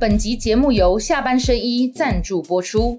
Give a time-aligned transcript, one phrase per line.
[0.00, 2.98] 本集节目由下半身衣赞助播出。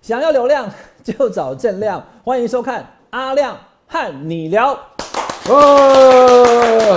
[0.00, 0.70] 想要流量
[1.02, 4.78] 就找正亮，欢迎收看阿亮和你聊。
[5.48, 6.96] 呃，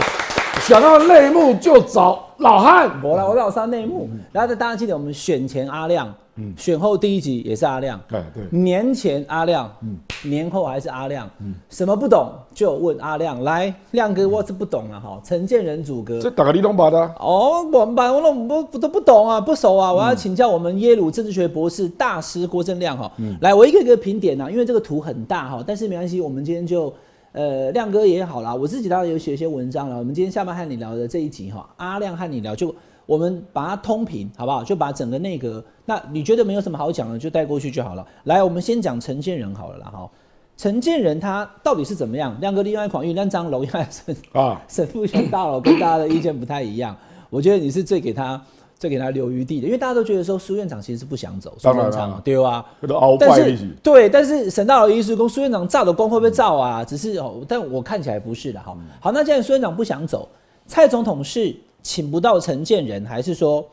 [0.68, 2.92] 想要内幕就找老汉。
[3.02, 4.08] 我来，我老三内幕。
[4.32, 6.14] 然后大家记得我们选前阿亮，
[6.58, 9.98] 选后第一集也是阿亮，哎，对，年前阿亮，嗯。
[10.24, 11.54] 年后还是阿亮，嗯。
[11.70, 13.44] 什么不懂就问阿亮。
[13.44, 16.98] 来，亮哥，我是不懂啊，哈，陈建仁主哥这，打个你懂吧的。
[17.20, 23.12] 哦，我们班我都不不都不懂啊，不熟啊，我要请教我们耶鲁政治学博士大师郭正亮哈。
[23.42, 26.92] 来，我一个一个评点啊，因为这个图很大哈，但是没关系，我们今天就
[27.34, 30.00] 呃亮哥也好啦，我自己当然有写一些文章了。
[30.00, 32.74] 我们今天下班和你聊的这一集哈，阿亮和你聊就
[33.06, 34.64] 我们把它通评好不好？
[34.64, 38.06] 就把整个内阁，那你觉得没有什么好讲的，就带过去就好了。
[38.24, 40.10] 来，我们先讲陈建仁好了啦哈。
[40.58, 42.36] 陈建仁他到底是怎么样？
[42.40, 46.96] 亮哥另外狂运那张楼应该是啊， 沈富雄大佬跟大家的意见不太一样，
[47.30, 48.42] 我觉得你是最给他
[48.80, 53.68] 最给他留余地的，因为大家都觉得说苏院长其实是不想走，苏院长对啊，这个鳌但是。
[53.84, 56.86] 对，但是沈大佬医师公苏院长炸的光会不会炸啊？
[56.86, 58.78] 只是哦，但我看起来不是的哈。
[59.02, 60.28] 好，那既然苏院长不想走，
[60.68, 63.66] 蔡总统是请不到陈建仁，还是说，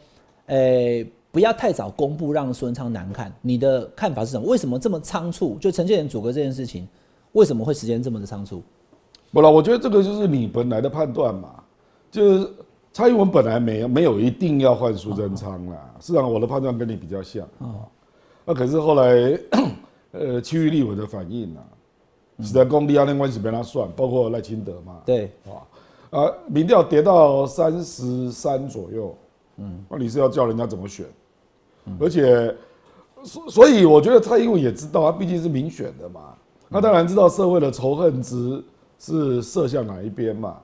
[0.47, 3.33] 呃，不要太早公布，让苏文昌难看？
[3.41, 4.47] 你的看法是什么？
[4.47, 5.57] 为什么这么仓促？
[5.59, 6.87] 就陈建仁阻隔这件事情，
[7.33, 8.63] 为什么会时间这么的仓促？
[9.33, 11.55] 不了，我觉得这个就是你本来的判断嘛，
[12.11, 12.51] 就是
[12.93, 15.95] 蔡英文本来没有没有一定要换苏贞昌啦。
[15.99, 17.89] 事实上，我的判断跟你比较像啊。
[18.45, 19.39] 那可是后来，
[20.13, 21.65] 呃，区域立委的反应啊，
[22.41, 25.33] 实在公力啊，那关系被他算，包括赖清德嘛，对，
[26.11, 29.17] 啊，民调跌到三十三左右，
[29.57, 31.07] 嗯，那你是要叫人家怎么选？
[31.99, 32.55] 而且，
[33.25, 36.35] 所所以我觉得蔡英文也知道，他毕竟是民选的嘛，
[36.71, 38.63] 他当然知道社会的仇恨值
[38.99, 40.57] 是射向哪一边嘛。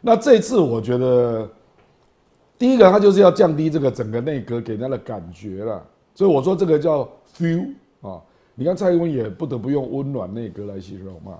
[0.00, 1.48] 那这次我觉得，
[2.58, 5.82] 第一个他就是要降低这个整个内阁给人家的感觉了，
[6.14, 8.20] 所以我说这个叫 feel 啊。
[8.54, 11.38] 你看蔡英文也不得不用温暖内阁来形容嘛，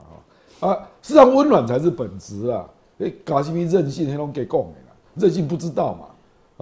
[0.60, 2.68] 啊啊，事实上温暖才是本质啊。
[2.98, 6.06] 哎，搞什么任性，那种给供的，任性不知道嘛。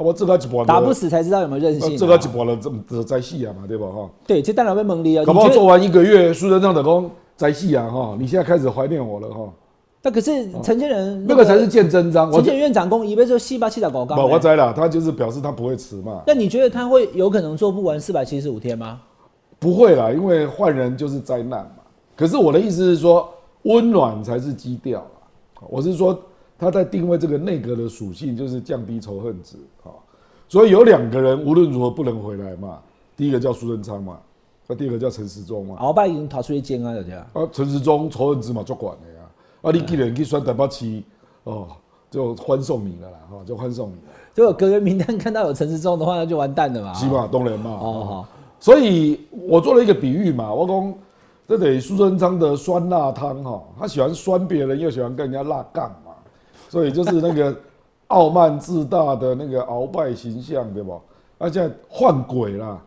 [0.01, 1.97] 啊，我这个一半打不死才知道有没有韧性、啊。
[1.99, 3.87] 这个一半了，这么在戏啊嘛，对吧？
[3.87, 5.25] 哈，对，这当然会蒙离啊。
[5.25, 9.53] 搞不做完一个月，苏贞昌的工在戏啊，哈，你现在开始怀念我了哈。
[10.03, 12.29] 那可是陈建仁那个才是见真章。
[12.31, 14.31] 我陈建仁院长公一辈就戏八七的搞不，纲。
[14.31, 19.01] 我知了，他就是表示他不会辞嘛，那你觉得他会有可能做不完四百七十五天吗？
[19.59, 21.83] 不会啦，因为换人就是灾难嘛。
[22.17, 23.29] 可是我的意思是说，
[23.65, 25.67] 温暖才是基调啦。
[25.69, 26.19] 我是说，
[26.61, 29.91] 他在定位这个内阁的属性，就是降低仇恨值啊。
[30.47, 32.79] 所以有两个人无论如何不能回来嘛。
[33.17, 34.19] 第一个叫苏贞昌嘛，
[34.67, 35.77] 那第二个叫陈时中嘛。
[35.81, 37.17] 鳌拜已经逃出去监啊，人家。
[37.33, 39.21] 啊，陈时中仇恨值嘛，足管的呀。
[39.63, 41.03] 啊，你既然去选台北市，
[41.45, 41.69] 哦，
[42.11, 44.01] 就欢送你了啦，哈，就欢送你了。
[44.35, 46.93] 如果隔个名单看到有陈时中的话，那就完蛋了嘛。
[46.95, 47.71] 起码当然嘛。
[47.71, 48.29] 哦好，
[48.59, 50.95] 所以我做了一个比喻嘛，我讲
[51.47, 56.10] 这得苏贞昌的酸辣汤哈，他喜欢酸别人，又喜欢跟人家辣杠嘛，
[56.73, 57.57] 所以就是那个
[58.07, 61.01] 傲慢自大的那个鳌拜形象，对不？
[61.37, 62.81] 而且换鬼啦，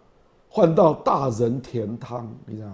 [0.48, 2.70] 换到大人甜汤，你知道？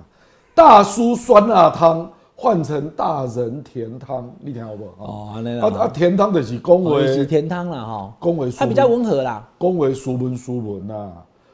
[0.53, 5.06] 大叔酸辣汤换成大人甜汤，你听好不好？
[5.06, 9.47] 哦，那啊啊，甜汤就是恭哦是维甜汤了哈，恭维，它比较温和啦。
[9.58, 11.12] 恭维熟文熟文呐、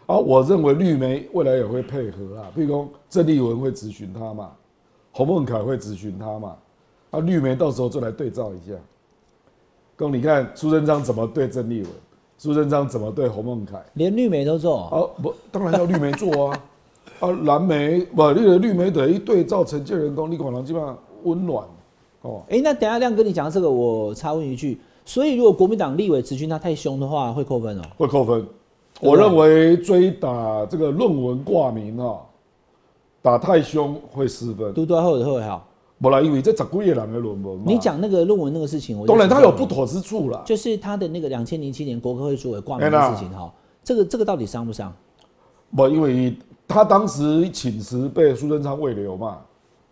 [0.08, 4.52] 啊，我认为绿媒未来也会配合啊，譬如说郑丽文会咨询他嘛，
[5.12, 6.56] 洪孟凯会咨询他嘛，
[7.12, 8.74] 啊，绿媒到时候就来对照一下。
[9.98, 11.90] 公，你看苏贞昌怎么对郑丽文，
[12.38, 13.82] 苏贞昌怎么对洪孟凯？
[13.94, 16.60] 连绿媒都做，啊，不，当然要绿媒做啊，
[17.22, 21.66] 啊，蓝媒不，绿的绿媒等于对照陈建仁公，你可能基本上温暖
[22.22, 22.42] 哦。
[22.50, 28.46] 哎、那等下亮哥你讲到这个，我插问一句，所以如果国民党立委咨询他太凶的话，会扣分哦、会扣分。
[29.02, 32.18] 我认为追打这个论文挂名啊，
[33.22, 34.74] 打太凶会失分。
[34.74, 35.68] 嘟嘟后的会好。
[36.02, 37.64] 不啦，因为这十几个人的论文嘛。
[37.66, 40.42] 你讲那个论文那个事情，我就当然他有不妥之处啦。
[40.46, 43.52] 就是他的那个两千零七年国科会主委挂名的事情哈，
[43.84, 44.94] 这个这个到底伤不伤？
[45.76, 46.38] 不，因为
[46.68, 49.38] 他当时请辞被苏贞昌未留嘛，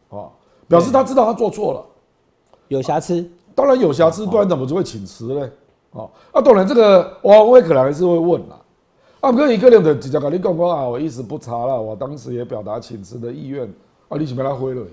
[0.09, 0.27] 啊，
[0.67, 1.85] 表示他知道他做错了。
[2.67, 3.25] 有瑕疵，
[3.55, 5.49] 当然有瑕疵，不然怎么就会请辞呢？
[5.91, 8.59] 哦，啊，当然这个王威可能还是会问啦。
[9.21, 13.65] 啊，不过一个人的直接跟你讲讲啊，我意思不查了，我当时也表达请辞的意愿，
[14.09, 14.85] 啊，你怎么他回了？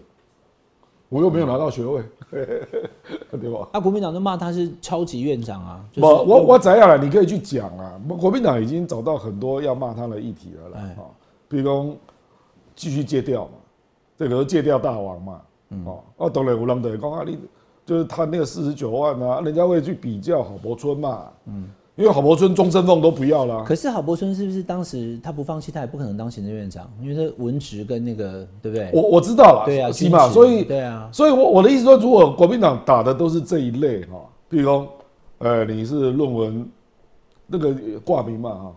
[1.10, 3.68] 我又没有拿到学位， 对吧？
[3.74, 6.96] 那、国民党就骂他是超级院长啊，就不，是我我怎样了？
[6.96, 8.00] 你可以去讲啊。
[8.18, 10.88] 国民党已经找到很多要骂他的议题了啊，
[11.48, 11.94] 比如说
[12.76, 13.50] 继续戒掉嘛，
[14.16, 15.40] 这个戒掉大王嘛，
[15.84, 17.38] 哦，啊，当然有人就会讲啊，你
[17.84, 21.68] 就是他那个四十九万啊，人家会去比较郝柏村嘛，嗯，
[22.00, 28.90] 因为郝柏村终身俸都不要啦，可是郝柏村是不是当时他不放弃，他也不可能当行政院长，因为他文职跟那个对不对？
[28.94, 34.18] 我我知道了，对啊起码所以对啊所以我我的意思说，如果国民党打的都是这一类哈，
[34.48, 34.88] 比如说，
[35.40, 36.66] 呃，你是论文
[37.46, 38.76] 那个挂名嘛哈，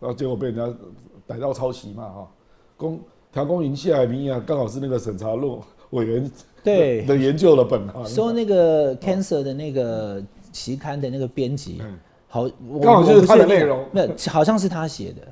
[0.00, 0.78] 然后结果被人家
[1.26, 2.28] 逮到抄袭嘛哈，
[2.76, 3.00] 公
[3.32, 5.58] 调公营下来名啊，刚好是那个审查论
[5.92, 6.30] 委员
[6.62, 11.98] 对的研究的本行，说那个 Cancer 的那个期刊的那个编辑嗯，
[12.34, 15.22] 好，我刚好就是他的内容没有，好像是他写的，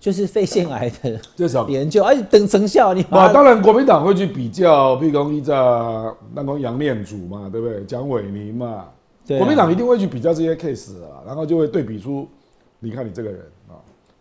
[0.00, 5.54] 就是肺腺癌的这是研究，而且等成效，你啊，当然国民党会去比较，譬如讲一在
[6.32, 7.84] 那个杨念祖嘛，对不对？
[7.84, 8.86] 蒋伟宁嘛，
[9.26, 12.26] 对啊国民党一定会去比较这些 case 啊，然后就会对比出，
[12.80, 13.38] 你看你这个人
[13.68, 13.76] 啊，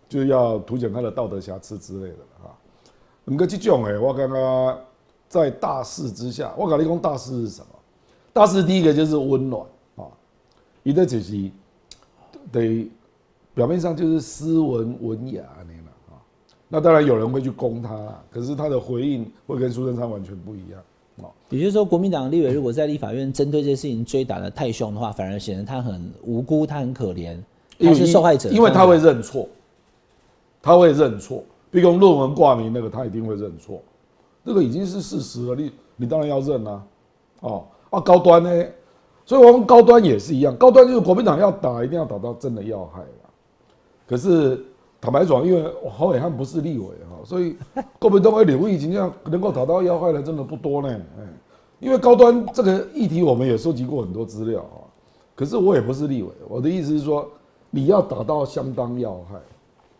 [0.10, 2.52] 就是要凸显他的道德瑕疵之类的啊。
[3.32, 4.78] 唔过这种诶，我刚刚
[5.30, 7.68] 在大势之下，我跟你讲大势是什么？
[8.34, 9.66] 大势第一个就是温暖
[9.96, 10.04] 啊，
[10.84, 11.50] 一个就是
[12.60, 12.92] 得
[13.54, 16.18] 表面上就是斯文文雅那样啊。
[16.68, 20.81] 那当然有人会去攻他啦，可是他的回应会跟苏贞昌完全不一样
[21.18, 21.31] 哦。
[21.50, 27.38] 也就是说，国民党立委如果在立法院针对这些事情追打的太凶的话，反而显得他很无辜，他很可怜，
[27.80, 29.48] 他是受害者，因为他会认错，
[30.62, 31.44] 他会认错。
[31.72, 33.81] 比如说论文挂名那个，他一定会认错，
[34.44, 36.84] 这个已经是事实了，你你当然要认啊。
[37.42, 38.66] 哦啊，高端呢？
[39.25, 43.07] 所以我们高端也是一样，高端就是国民党要打，一定要打到真的要害了。
[44.07, 44.63] 可是
[45.01, 47.56] 坦白讲，因为侯伟汉不是立委哈，所以
[48.00, 50.89] 国民党的刘毅今天能够打到要害的真的不多呢。
[50.89, 51.24] 哎，
[51.80, 54.86] 因为高端这个议题，我们也收集过很多资料啊。
[55.36, 57.27] 可是我也不是立委，我的意思是说，
[57.69, 59.36] 你要打到相当要害，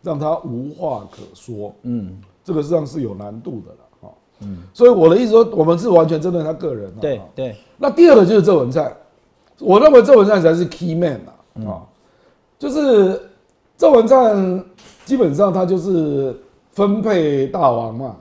[0.02, 4.14] 让他无话可说，嗯，这个实际上是有难度的了哈。
[4.40, 7.00] 嗯，所以我的意思说，我们是完全针对他个人啊。
[7.00, 8.96] 对对，那第二个就是郑文灿，
[9.58, 11.82] 我认为郑文灿才是 key man 啊，啊，
[12.58, 13.20] 就是
[13.76, 14.64] 郑文灿
[15.04, 16.36] 基本上他就是
[16.72, 18.16] 分配大王嘛，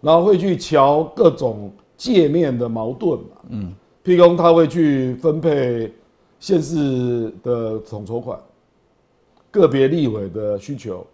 [0.00, 5.92] 然后会去瞧各种界面的矛盾嘛，嗯，譬如他会去分配
[6.38, 8.38] 县市的统筹款，
[9.50, 11.06] 个别立委的需求，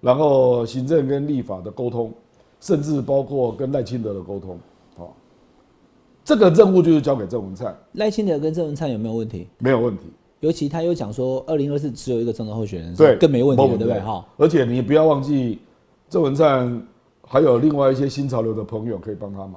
[0.00, 2.12] 然后行政跟立法的沟通，
[2.60, 4.58] 甚至包括跟赖清德的沟通，
[6.28, 9.48] 这个任务就是交给郑文灿，赖清德跟郑文灿有没有问题？
[9.60, 10.02] 没有问题。
[10.40, 13.98] 尤其他又讲说，二零二四只有一个总统候选人，对，更没问题了，对不对？
[13.98, 15.58] 哈，而且你不要忘记，
[16.10, 16.82] 郑文灿
[17.26, 19.54] 还有另外一些新潮流的朋友可以帮他忙，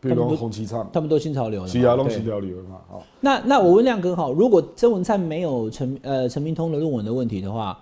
[0.00, 7.78] 比如洪其昌、他们都新潮流了嘛，徐亚龙、对徐条流嘛，好，那那我问亮哥哈，如果曾文灿没有陈呃陈明通的论文的问题的话，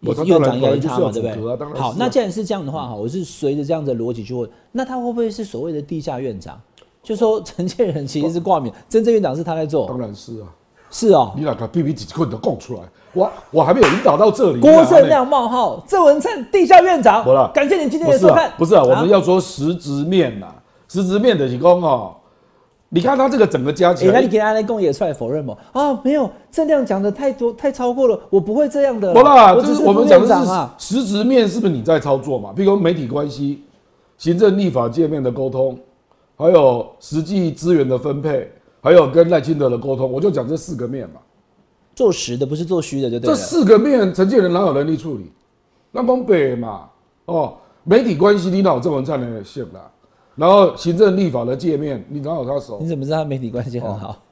[0.00, 1.78] 我他院长应该是他嘛，对不对？
[1.78, 6.58] 好，那既然是这样的话哈，我是随着这样的逻辑去问，那他会不会是所谓的地下院长？
[7.06, 10.50] 就说陈建仁其实是挂名，真正院长是他在做当，然是啊，
[10.90, 11.32] 是哦。
[11.36, 12.80] 你哪个 B B 几棍都供出来，
[13.12, 14.60] 我我还没有引导到这里。
[14.60, 20.48] 郭正亮冒号，郑文灿地下院长好了，感谢你今天的收看。，不是啊，我们要说实质面呐，
[20.88, 22.12] 实质面的提供哦，
[22.88, 25.56] 你看他这个整个加起哎，那你来，给他来供也出来否认吗？
[25.70, 29.14] 啊，没有，郑亮讲的太多太超过了，我不会这样的。
[29.14, 30.70] 不啦，就是我们讲的。
[30.76, 32.50] 是实质面，是不是你在操作嘛？
[32.50, 33.62] 譬如说媒体关系、
[34.18, 35.78] 行政立法界面的沟通，
[36.36, 38.50] 还有实际资源的分配，
[38.80, 41.20] 还有跟赖清德的沟通，我就讲这四个面嘛。
[41.94, 43.34] 做实的不是做虚的，就对了。
[43.34, 45.32] 这四个面，陈建仁哪有能力处理？
[45.90, 46.90] 那东北嘛，
[47.24, 49.90] 哦，媒体关系你哪有郑文灿的线啦？
[50.34, 52.86] 然后行政立法的界面，你哪有他手你？
[52.86, 54.22] 怎么知道他媒体关系很好？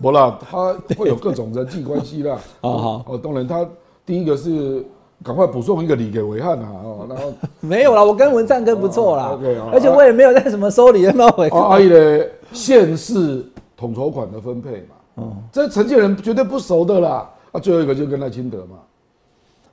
[0.00, 2.40] 不啦，他会有各种人际关系啦。
[2.62, 3.68] 哦 好哦，当然他
[4.06, 4.82] 第一个是
[5.24, 9.38] 赶快补送一个礼给维汉啊，哦， 然后没有啦，我跟文灿哥不错啦
[9.72, 13.44] 而且我也没有在什么收礼有没有回啊，阿姨的县市
[13.76, 17.28] 统筹款的分配嘛，哦，这陈建人绝对不熟的啦。
[17.52, 18.76] 啊，最后一个就跟赖清德嘛，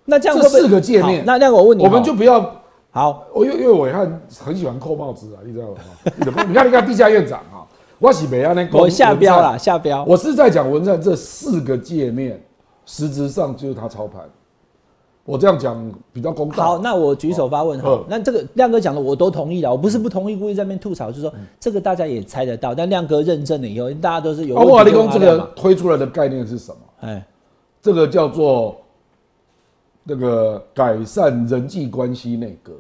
[0.05, 2.39] 那这样四个界面那那我问你，我们就不要
[2.91, 6.43] 好，我因为因为伟汉很喜欢扣帽子啊，你知道吗？
[6.47, 7.67] 你看你看地下院长啊，
[7.99, 10.05] 我是北安那我下标啦，，下标。
[10.07, 12.41] 我是在讲文战这四个界面，
[12.85, 14.21] 实质上就是他操盘。
[15.25, 16.63] 我这样讲比较公道。
[16.63, 18.05] 好，那我举手发问哈嗯。
[18.09, 25.39] 那这个亮哥讲的我都同意了，我不是不同意，故意在那边吐槽，就是说嗯这个大家也猜得到，但亮哥认证了以后，大家都是有啊，我问题就理工这个。
[25.55, 26.77] 推出来的概念是什么？
[27.01, 27.25] 哎，
[27.81, 28.75] 这个叫做
[30.03, 32.73] 那个改善人际关系内阁。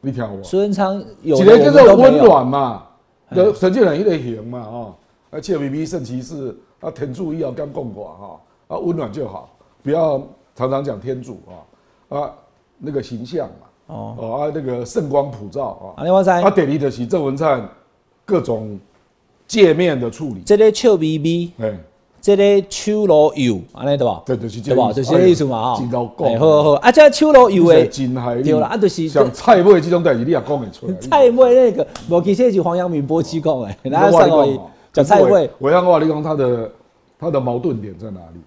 [0.00, 2.16] 你听我，苏贞昌有几个叫做温。
[2.18, 2.84] 暖嘛，
[3.32, 4.94] 的陈建仁一类型嘛，啊，
[5.30, 9.50] 而且 B B 圣骑士啊，天助意要刚共寡哈，啊温暖就好，
[9.82, 10.22] 不要
[10.56, 12.32] 常常讲天主啊啊
[12.78, 17.68] 那个形象嘛，哦，哦啊，那个圣光普照啊，啊，你我知，啊，第二就是郑文灿
[18.24, 18.78] 各种
[19.46, 21.78] 界面的处理，这个笑眯眯，哎，
[22.20, 24.22] 这个手路油，安尼对吧？
[24.26, 24.88] 对，就是这对吧？
[24.88, 25.78] 个就是这个意思嘛，哈。
[25.78, 30.94] 真够哎讲，好好好，啊，这手路油诶真害对啦，啊，就是像蔡尾这种代志，你也讲得出来。
[31.00, 34.58] 菜尾那个，无其实是黄阳明波机讲的，你然后上个
[34.92, 36.70] 讲菜尾，我让我你讲他的
[37.18, 38.40] 他的矛盾点在哪里？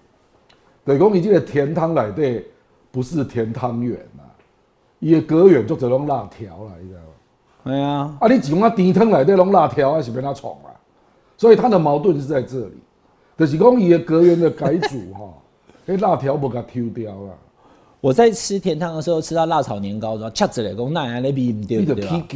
[0.90, 2.44] 对，讲伊这个甜汤内底
[2.90, 4.26] 不是甜汤圆啊，
[4.98, 7.06] 伊的隔远就只弄辣条啦，你知道吗？
[7.64, 10.74] 哎呀，啊，你只讲甜汤来的弄辣条，还是被他创啊？
[11.36, 12.72] 所以他的矛盾是在这里，
[13.38, 15.32] 就是讲伊的隔远的改组哈，
[15.86, 17.32] 那辣条不给它抽掉了，
[18.00, 22.26] 我在吃甜汤的时候吃到辣炒年糕，然后恰子嘞，讲那安尼比唔对对吧。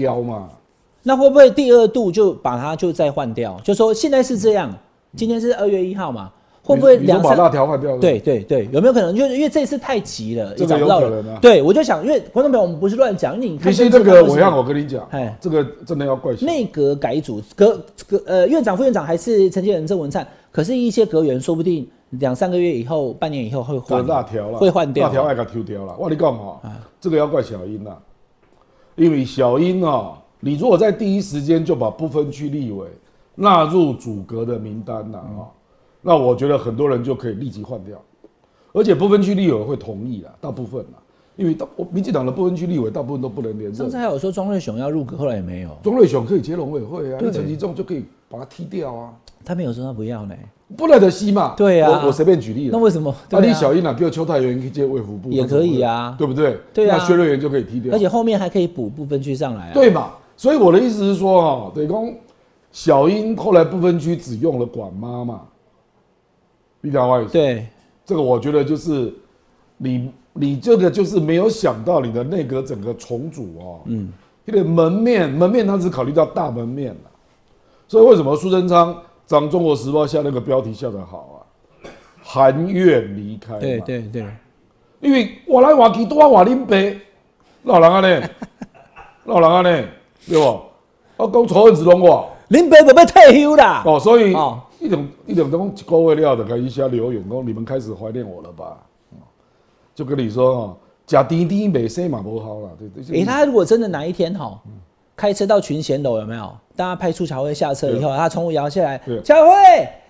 [1.02, 3.60] 那会不会第二度就把它就再换掉？
[3.64, 4.72] 就说现在是这样，
[5.16, 6.32] 今天是二月一号嘛，
[6.64, 7.36] 会不会两三？
[7.36, 7.96] 辣条换掉？
[7.98, 9.14] 对，对对，有没有可能？
[9.14, 11.32] 就是因为这次太急了，这个也找不到有可能啊。
[11.32, 16.46] 人对，我就想，因为观众朋友，我们不是乱讲，因为你看其实这个我让我跟你讲哎，这个真的要怪谁？
[16.46, 17.78] 内阁改组，阁
[18.08, 25.94] 阁呃院长、副院长还是陈建仁、郑文灿，可是一些阁员说不定两三个月以后、半年以后会这换辣条了，会换掉辣条爱给抽掉了。
[25.98, 26.60] 我跟你讲哈，
[26.98, 27.98] 这个要怪小英啦，
[28.96, 32.86] 因为小英啊，你如果在第一时间就把不分区立委
[33.34, 35.50] 纳入主阁的名单了啊，
[36.06, 37.98] 那我觉得很多人就可以立即换掉，
[38.72, 40.98] 而且不分区立委会同意啦，大部分啦，
[41.34, 43.96] 因为大我民进党的不分区立委大部分都不能连任上次。
[43.96, 49.12] 还有说庄瑞雄要入阁，后来也没有，庄瑞雄可以接农委会啊，对你陈其仲就可以把他踢掉啊，
[49.44, 50.34] 他没有说他不要呢。
[50.76, 51.54] 不来得西嘛。
[51.56, 52.68] 对啊我我随便举例。
[52.72, 53.10] 那为什么？
[53.10, 56.58] 啊，对李小英啊，比如邱太元去接卫福部也可以啊对不对？
[56.72, 59.74] 对啊那薛瑞元就可以踢掉，而且后面还可以补部分区上来啊。
[59.74, 60.10] 对嘛？
[60.36, 62.14] 所以我的意思是说，啊，对公
[62.72, 65.42] 小英后来不分区只用了管妈嘛，
[66.84, 67.32] 你懂我意思？
[67.32, 67.66] 对。
[68.04, 69.10] 这个我觉得就是
[69.78, 74.12] 你你这个就是没有想到你的内阁整个重组哦，嗯，
[74.44, 77.10] 因为门面门面他只考虑到大门面了，
[77.88, 78.94] 所以为什么苏贞昌
[79.26, 81.88] 张中国时报下那个标题下得好啊？
[82.22, 84.26] 含怨离开嘛，对对对，
[85.00, 86.98] 因为我来我去都要我林北，
[87.62, 88.28] 老人啊呢，
[89.24, 89.84] 老人啊呢，
[90.28, 90.60] 对不？
[91.16, 92.28] 我讲仇恨只拢我。
[92.48, 93.82] 林北准备退休啦。
[93.86, 98.76] 哦，所以哦一种一种讲一个月了的开始写留言讲，你们开始怀念我了吧？
[99.12, 99.16] 哦
[99.94, 100.76] 就跟你说哦，
[101.06, 103.20] 假滴滴美生嘛不好了，对对。
[103.20, 104.60] 诶、他如果真的哪一天哈，
[105.16, 106.52] 开车到群贤楼有没有？
[106.76, 109.52] 大家派出乔慧下车以后，他从摇下来对，乔慧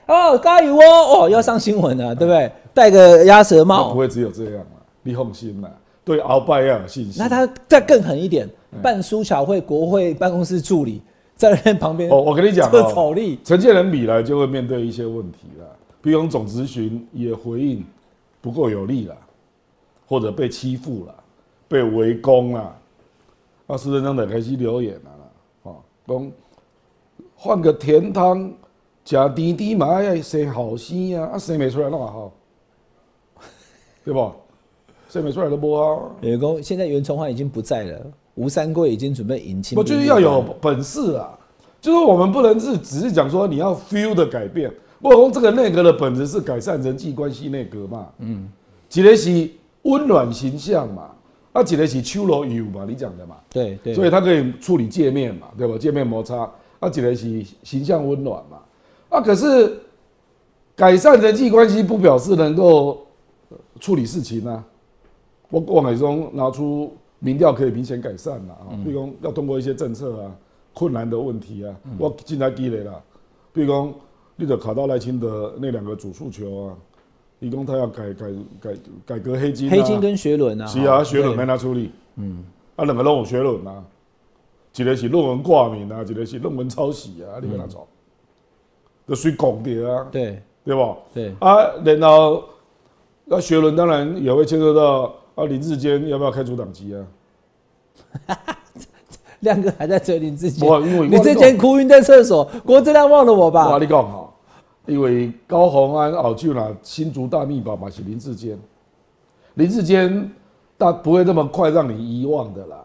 [0.07, 2.51] 哦，加油哦，哦，要上新闻了，对不对？
[2.73, 5.71] 戴个鸭舌帽不帽，会只有这样啊，你放心啦，
[6.05, 7.15] 对鳌拜要有信心。
[7.23, 8.49] 那他再更狠一点，
[8.83, 11.03] 办苏巧慧国会办公室助理
[11.37, 15.67] 在那边旁边哦，我跟你讲做哦，草力，陈建仁米来就会面对一些问题了，
[16.01, 17.85] 比如总咨询也回应
[18.41, 19.17] 不够有力了，
[20.07, 21.15] 或者被欺负了，
[21.67, 22.77] 被围攻了，
[23.67, 25.27] 啊，苏贞昌的开始留言了啦，
[25.63, 25.77] 哦，
[26.07, 26.33] 讲
[27.37, 28.53] 换个甜汤，
[29.05, 32.33] 加甜甜嘛要生好生啊，啊生没出来那么好，
[34.05, 34.33] 对不？
[35.09, 41.39] 生没出来都不好，员工现在袁崇焕已经不在了，吴三桂已经准备迎亲，我就是要有本事啊，
[41.81, 44.73] 就是我们不能是只是讲说你要 feel 的改变。
[45.01, 48.49] 我讲这个内阁的本质是改善人际关系内阁嘛，嗯，
[48.93, 49.51] 一个是
[49.83, 51.11] 温暖形象嘛，
[51.53, 55.77] 啊，一个是秋罗油嘛，你讲的嘛，对对，所以它可以处理界面嘛，对吧？
[55.77, 56.51] 界面摩擦，
[56.81, 58.59] 啊，一个是形象温暖嘛，
[59.11, 59.79] 啊，可是
[60.75, 63.07] 改善人际关系不表示能够
[63.51, 64.65] 呃处理事情啊。
[65.51, 70.37] 我王伟忠拿出民调可以明显改善了啊，比如讲要通过一些政策啊，
[70.75, 73.03] 困难的问题啊，我进来积累了，
[73.53, 73.95] 比如讲
[74.37, 76.77] 你得卡到赖清德那两个主诉求啊，
[77.41, 78.27] 一共他要改改
[78.61, 78.75] 改
[79.07, 81.37] 改革黑金、啊，黑金跟学伦啊，是啊，哈学论对。
[81.37, 82.45] 没拿处理，嗯，
[82.77, 83.83] 啊，两个都有学轮啊，
[84.77, 87.89] 一个是论文挂名啊，一个是论文抄袭啊，你跟他走，
[89.09, 90.43] 就属于讲的啊，对。
[90.65, 90.97] 对吧？
[91.13, 92.43] 对，啊，然后
[93.27, 97.07] 那学伦当然也会牵涉到啊，林志坚要不要开除党籍啊？
[99.41, 103.71] 亮哥还在这里之前不，因为你之前哭晕在厕所，郭正亮忘了我我吧？
[103.79, 104.33] 跟你讲哈，
[104.87, 108.59] 因为高鸿安、敖就拿新竹大秘宝嘛是林志坚，
[109.55, 110.31] 林志坚
[110.79, 112.85] 但不会这么快让你遗忘的啦。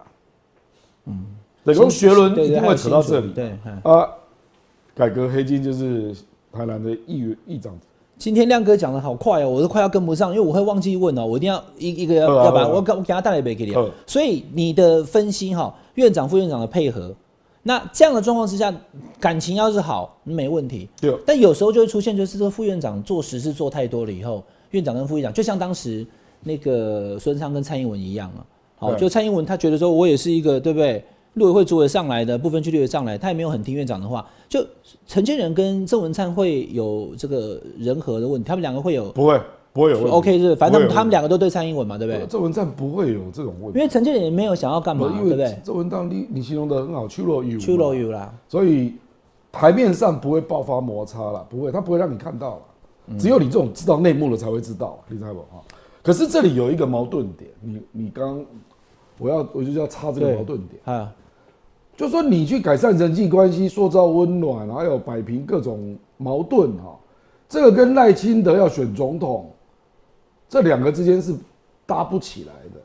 [1.06, 1.26] 嗯，
[1.64, 3.32] 等于学伦一定会扯到这里。
[3.32, 4.10] 对，嗯啊，
[4.94, 6.14] 改革黑金就是
[6.52, 7.74] 台南的议员议长，
[8.20, 13.90] 今天亮哥讲的好快哦，我都快要跟不上，因为我会忘记问哦，我一定要一一个要啊要把啊我给我给他带来一杯给你好。
[14.06, 17.16] 所以你的分析哈，院长副院长的配合，
[17.64, 18.76] 那这样的状况之下，
[19.22, 26.06] 感情要是好没问题，对，但有时候就会出现，就是这个副院长做实事做太多了以后，院长跟副院长就像当时
[26.44, 28.44] 那个孙昌跟蔡英文一样啊，
[28.80, 29.00] 好，对。
[29.00, 31.02] 就蔡英文他觉得说我也是一个对不对？
[31.36, 34.26] 陆委会主委上来的，部分区立委上来，他也没有很听院长的话。
[34.48, 34.66] 就
[35.06, 39.40] 陈建仁跟郑文灿会有这个人和的问题，他们两个会有不会
[39.72, 42.26] 不会有问题 OK 是，反正他们两个都对蔡英文嘛，对不对？
[42.26, 45.60] 郑文灿不会有这种问题，因为陈建仁也没有想要干嘛，因对不对为？
[45.64, 48.96] 郑文灿你你形容的很好，去若有出楼有啦，所以
[49.52, 52.62] 台面上不会爆发摩擦了，不会，他不会让你看到了。
[53.12, 55.40] 嗯只有你这种知道内幕的才会知道，你知道不？
[55.40, 55.64] 哈，
[56.04, 58.46] 可是这里有一个矛盾点，你你刚，
[59.20, 61.14] 我要我就要插这个矛盾点，啊，
[61.96, 66.98] 就说你去改善人际关系、塑造温暖，还有摆平各种矛盾，哈，
[67.48, 69.52] 这个跟赖清德要选总统，
[70.48, 71.36] 这两个之间是
[71.86, 72.80] 搭不起来的。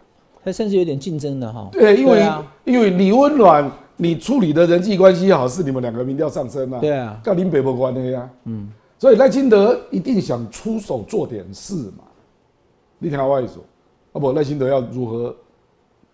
[0.44, 1.68] 他甚至有点竞争的哈。
[1.72, 6.80] 对，因为、啊因为你温暖，你处理的人际关系好，是你们两个民调上升啊。
[6.80, 8.28] 对啊跟林北没关的呀。
[8.44, 12.04] 嗯，所以赖清德一定想出手做点事嘛。
[12.98, 13.58] 你听我意思，
[14.12, 15.34] 啊不，赖清德要如何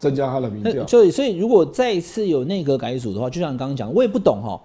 [0.00, 0.84] 增加他的民调？
[0.88, 4.60] 所以所以如果再一次有内阁改组的话，就像你刚刚讲，我也不懂哈，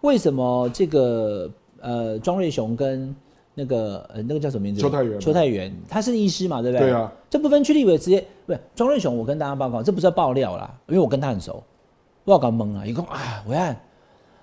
[0.00, 1.48] 为什么这个
[1.80, 3.14] 呃庄瑞雄跟
[3.54, 4.80] 那个呃那个叫什么名字？
[4.80, 6.88] 邱泰源邱泰源，他是医师嘛，对不对？
[6.88, 7.12] 对啊。
[7.28, 11.62] 这部分区立委直接不是庄瑞雄，我跟大家报告，这不是要爆料啦，因为我跟他很熟，
[12.24, 12.88] 我要搞懵了。
[12.88, 13.78] 一共啊，伟安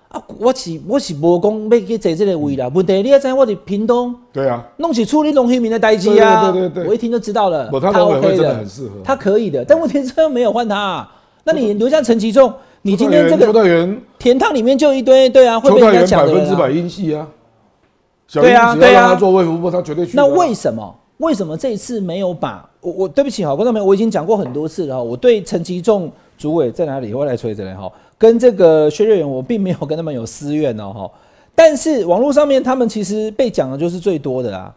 [0.08, 4.14] 啊，我是我是无讲要去坐这个位啦，问题你也知道我伫屏东。
[4.32, 6.52] 对啊，弄起处理农民的代志啊！
[6.52, 9.64] 对对对对我一听就知道了，不他 OK 真的的，很适合他可以的。
[9.64, 11.12] 但问题是又没有换他、啊，
[11.44, 16.70] 那你留下陈其仲，你今天这邱个田汤里面就一堆对啊，会被人家抢的人、百分之百啊。
[16.70, 17.26] 英系啊。
[18.28, 20.06] 小对啊对啊做卫福部，他绝对。
[20.14, 20.94] 那为什么？
[21.18, 31.10] 为什么这一次没有把我我对不起哈，观众朋友，我已经讲过很多次了，我对陈其仲主委在哪里，我来吹着来哈，跟这个薛瑞元我并没有跟他们有私怨哦，
[31.54, 34.74] 但是网络上面他们其实被讲的就是最多的啦。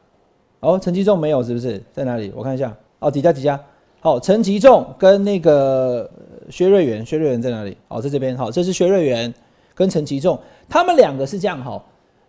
[0.61, 2.33] 哦，陈其仲没有是不是在哪里？
[2.35, 3.59] 我看一下哦，底下底下。
[4.01, 6.09] 好，陈其仲跟那个
[6.49, 7.75] 薛瑞元，薛瑞元在哪里？
[7.87, 8.37] 好，在这边。
[8.37, 9.33] 好，这是薛瑞元
[9.73, 11.81] 跟陈其仲，他们两个是这样哈。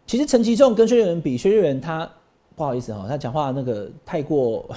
[0.07, 2.09] 其实陈其仲跟薛瑞元比，薛瑞元他
[2.57, 4.69] 不好意思哈，他讲话那个太过，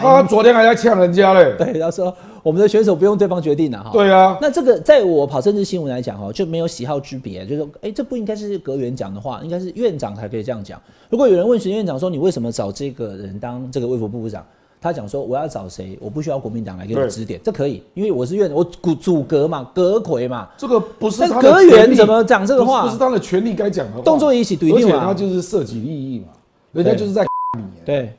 [0.00, 1.54] 他昨天还在呛人家嘞。
[1.58, 3.90] 对，他说我们的选手不用对方决定了哈。
[3.92, 10.80] 对啊，那这个在我跑政治新闻来讲哈，就没有喜好之别，就是说，哎、这不应该是阁员讲的话，应该是院长才可以这样讲。
[11.08, 14.44] 如果有人问徐院长说，你为什么找这个人当这个卫福部部长？
[14.82, 15.98] 他讲说，我要找谁？
[16.00, 24.00] 我不需要国民党来给我指点，这可以，因为我是院，我主主阁嘛，阁魁嘛，这个不是但是他阁员怎么讲这个话不是不是他的权利该讲的话。
[24.00, 26.28] 动作一起怼而且定嘛他就是涉及利益嘛，
[26.72, 27.26] 人家就是在
[27.58, 27.64] 你。
[27.84, 28.10] 对。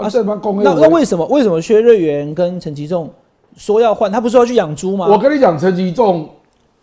[0.00, 3.10] 啊，这帮公那那为什么为什么薛瑞元跟陈其仲
[3.56, 4.10] 说要换？
[4.10, 5.06] 他不是说要去养猪吗？
[5.08, 6.28] 我跟你讲，陈吉仲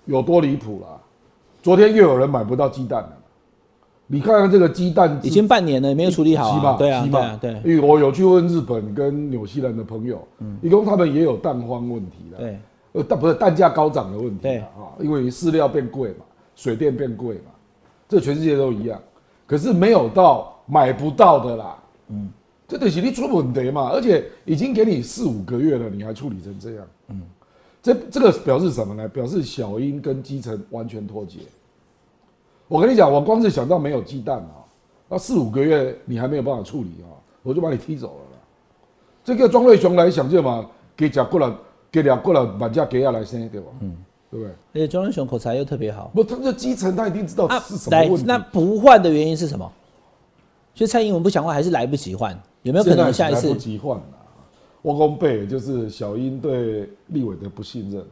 [0.05, 0.99] 有多离谱啦！
[1.61, 3.13] 昨天又有人买不到鸡蛋了。
[4.09, 6.75] 你看看这个鸡蛋已经半年了，也没有处理好是吧啊。
[6.77, 12.57] 对啊，是吧对啊，对因为我有去问日本跟纽西兰的朋友，嗯一共他们也有蛋荒问题的，对
[12.93, 16.23] 呃，蛋不是蛋价高涨的问题啊，因为饲料变贵嘛，
[16.55, 17.51] 水电变贵嘛，
[18.07, 18.97] 这全世界都一样，
[19.45, 21.75] 可是没有到买不到的啦，
[22.07, 22.29] 嗯，
[22.67, 27.21] 这得是你出问题嘛，而且已经给你四五个月了，你还处理成这样，嗯，
[27.81, 29.07] 这这个表示什么呢？
[29.07, 31.39] 表示小英跟基层完全脱节。
[32.67, 34.67] 我跟你讲，我光是想到没有鸡蛋啊，
[35.07, 37.07] 那四五个月你还没有办法处理啊，
[37.41, 38.41] 我就把你踢走了啦。
[39.23, 41.49] 这个庄瑞雄来想就嘛，给讲过来，
[41.89, 43.67] 给两过来把价给下来先，对吧？
[43.79, 43.95] 嗯，
[44.29, 44.51] 对不对？
[44.73, 48.23] 而且庄瑞雄口才又特别好不，他这基层他一定知道啊是什么问题。
[48.27, 49.71] 那不换的原因是什么？
[50.77, 52.39] 就蔡英文不想换，还是来不及换？
[52.61, 53.59] 有没有可能下一次来不？
[53.59, 54.03] 及换了？
[54.83, 58.05] 我公背就是小英对立委的不信任。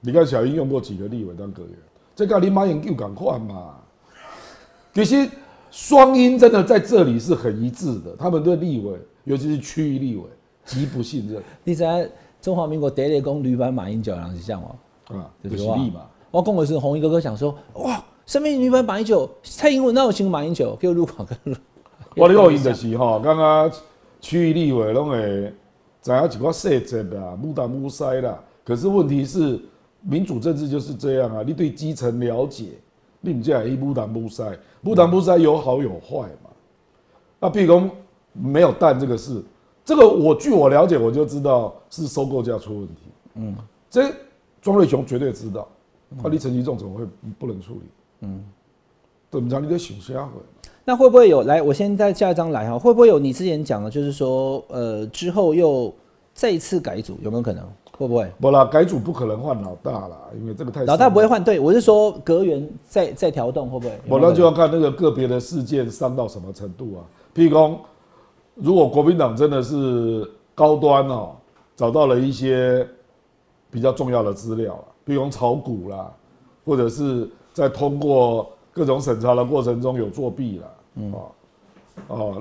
[0.00, 1.72] 你看小英用过几个立委当阁员，
[2.16, 3.74] 这个你马英九敢换嘛。
[4.94, 5.28] 其实
[5.70, 10.22] 双英真的在这里是很一致的，他们对立委，尤其是区域立委
[10.64, 14.68] 极不信任 你在中华民国第一个讲女版马英九，人是这样吗？
[15.08, 16.06] 啊，就就是是立嘛。
[16.30, 21.54] 我讲的是红衣哥哥想说，哇，身边女版马英九，蔡英文那有请马英九，给 我入广跟入。
[22.16, 23.70] 我的录音就是吼，刚刚
[24.20, 25.18] 区域立委拢会
[26.00, 28.42] 知影一寡细节啦，木打木塞啦。
[28.64, 29.60] 可是问题是，
[30.00, 32.70] 民主政治就是这样啊，你对基层了解，
[33.20, 36.50] 你唔这一木打木塞，木打木塞有好有坏嘛。
[37.40, 37.90] 那譬如讲
[38.32, 39.42] 没有蛋这个事，
[39.84, 43.02] 这个我据我了解，我就知道是收购价出问题。
[43.34, 43.54] 嗯，
[43.90, 44.10] 这
[44.62, 45.68] 庄瑞雄绝对知道，
[46.22, 47.04] 那、你陈其仲怎么会
[47.38, 47.80] 不能处理？
[48.24, 48.44] 嗯，
[49.30, 49.60] 对不对？
[49.60, 50.32] 你在想啥会？
[50.84, 51.62] 那会不会有来？
[51.62, 55.92] 我先再下一张来哈，会不会有你之前讲的，就是说，呃，之后又
[56.34, 57.64] 再一次改组，有没有可能？
[57.96, 58.28] 会不会？
[58.40, 61.26] 不啦，改组不可能换老大啦，因为这个太老大不会。
[61.26, 64.00] 换，对我是说隔员再再调动，会不会？
[64.08, 67.06] 我那就要看那个个别的事件伤到什么程度啊。
[67.32, 67.78] 譬如讲，
[68.56, 71.36] 如果国民党真的是高端哦，
[71.76, 72.84] 找到了一些
[73.70, 76.12] 比较重要的资料了，比如炒股啦，
[76.66, 81.30] 或者是在通过各种审查的过程中有作弊了，嗯，哦，
[82.08, 82.36] 哦，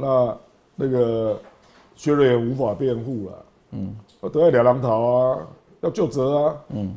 [0.75, 1.39] 那那个
[1.95, 3.95] 薛瑞元无法辩护了，嗯，
[4.29, 5.37] 都要两狼逃啊，
[5.79, 6.93] 要就责啊，嗯，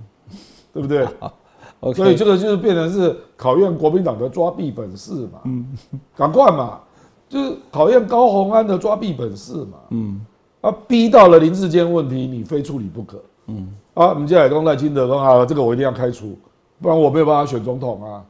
[0.73, 1.07] 对不对？
[1.95, 5.77] 所以这个就是变成是考验国民党的抓弊本事嘛，嗯，
[6.17, 6.81] 赶快嘛，
[7.29, 10.27] 就是考验高鸿安的抓弊本事嘛，嗯。
[10.63, 13.23] 啊，逼到了林志坚问题，你非处理不可。
[13.47, 16.37] 嗯，啊，我们接下来跟赖清德说啊，这个我一定要开除，
[16.81, 18.25] 不然我没有办法选总统啊，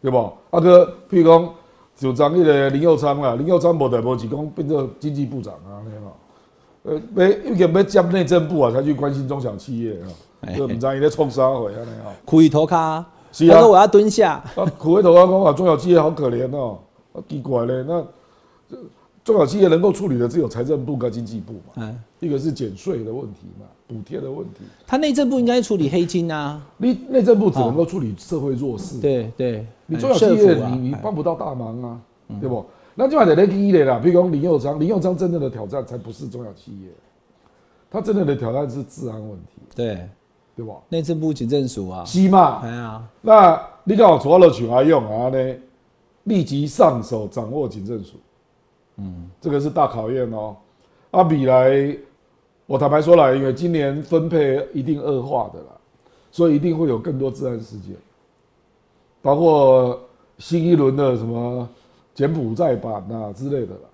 [0.00, 0.32] 对不？
[0.50, 1.54] 阿哥，譬如讲，
[1.96, 5.82] 就张那个林佑昌啊，林佑昌无代无几讲变做经济部长啊，
[6.84, 9.96] 那个，呃，没一点没接内政部啊，才去关心中小企业
[10.42, 12.14] 啊，就唔知伊咧创啥货啊，那样。
[12.24, 14.42] 苦一头卡，他说我要蹲下。
[14.56, 16.78] 啊，苦一头卡讲啊，中小企业好可怜哦，
[17.12, 18.04] 啊，奇怪咧，那。
[19.24, 24.60] 中小企业能够处理的只有财政部跟经济部嘛，嗯一个是减税的问题嘛，补贴的问题。
[24.86, 29.00] 他内政部应该处理黑金啊，你内政部只能够处理社会弱势。
[29.00, 32.00] 对对，你中小企业你你帮不到大忙啊，
[32.38, 32.64] 对不？
[32.94, 36.90] 那就买的第一类啦，比如讲林佑昌，林佑昌真正的挑战才不是中小企业，
[37.90, 39.62] 他真正的挑战是治安问题。
[39.74, 40.06] 对，
[40.54, 40.74] 对吧？
[40.90, 42.60] 内政部警政署啊，是嘛？
[42.62, 45.54] 哎呀，那你讲除了取而用啊呢，
[46.24, 48.16] 立即上手掌握警政署。
[48.96, 50.56] 嗯，这个是大考验哦。
[51.10, 51.96] 阿比来，
[52.66, 55.66] 我坦白说了，因为今年分配一定恶化的啦，
[56.30, 57.94] 所以一定会有更多治安事件，
[59.22, 60.00] 包括
[60.38, 61.68] 新一轮的什么
[62.14, 63.88] 柬埔寨版啊之类的啦。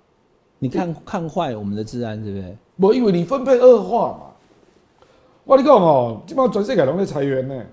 [0.59, 2.57] 你看看坏我们的治安，对不对？
[2.79, 4.21] 不，因为你分配恶化嘛。
[5.45, 7.65] 我跟你讲哦，基本上全世界拢在裁员呢。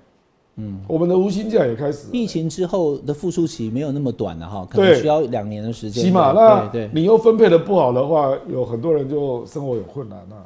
[0.60, 2.08] 嗯，我们的无薪假也开始。
[2.12, 6.04] 疫情之后的复苏期没有那么短了哈，可能需要两年的时间。
[6.04, 10.46] 起码那你又分配的不好的话，有很多人就生活有困难了，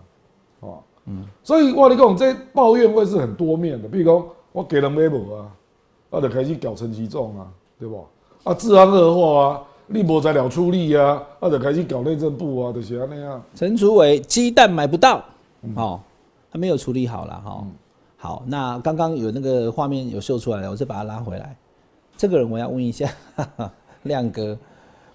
[0.60, 3.88] 哦，嗯，所以我跟你讲，这抱怨会是很多面的。
[3.88, 5.47] 比如讲，我给了 b l 啊，
[6.10, 7.47] 那就开始搞成其重啊，
[7.80, 8.06] 对不？
[8.43, 13.41] 啊，治安恶化啊，立博材料出力啊，或者开始搞内政部啊，就是那样。
[13.56, 15.24] 陈楚伟鸡蛋买不到，
[15.76, 16.00] 哦，
[16.52, 17.65] 他没有处理好了哈。
[18.23, 21.55] 好，那刚刚有那个画面有秀出来了，我再把它拉回来。
[22.15, 23.12] 这个人我要问一下，
[24.03, 24.55] 亮哥，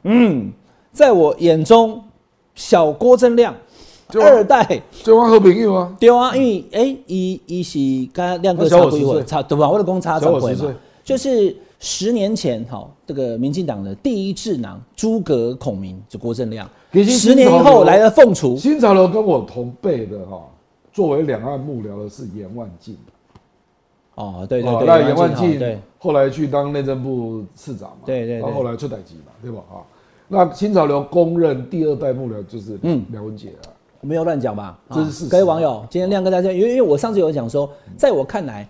[0.02, 0.50] 嗯，
[0.92, 2.02] 在我眼中，
[2.56, 3.54] 小郭正亮
[4.14, 7.78] 二代，对啊，好朋友啊，对啊，因为哎，一一是
[8.12, 9.70] 跟亮哥差不多，差对吧？
[9.70, 10.74] 我的公差怎么回嘛？
[11.04, 20.42] 就是十年前哈，这个民进党的第一智囊诸葛孔明，就郭正亮，十年以后来了凤雏，新潮流跟我同辈的哈。
[20.96, 22.96] 作为两岸幕僚的是严万进，
[24.14, 29.58] 哦，对对对，那严万进后来去当内政部次长嘛，对对，然后后来出代级嘛，对吧？
[29.70, 29.84] 啊，
[30.26, 33.68] 那清朝流公认第二代幕僚就是嗯梁文杰啊，
[34.00, 34.78] 没有乱讲吧？
[34.90, 35.30] 这是事实。
[35.30, 38.66] 各位网友，今天亮哥在这，因为因为我上次有讲说，在我看来，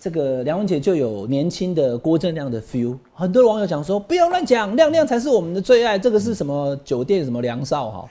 [0.00, 2.96] 这个梁文杰就有年轻的郭正亮的 feel。
[3.14, 5.96] 很多网友讲说，不要乱讲，亮亮才是我们的最爱。
[5.96, 8.08] 这个是什么酒店什么梁少哈？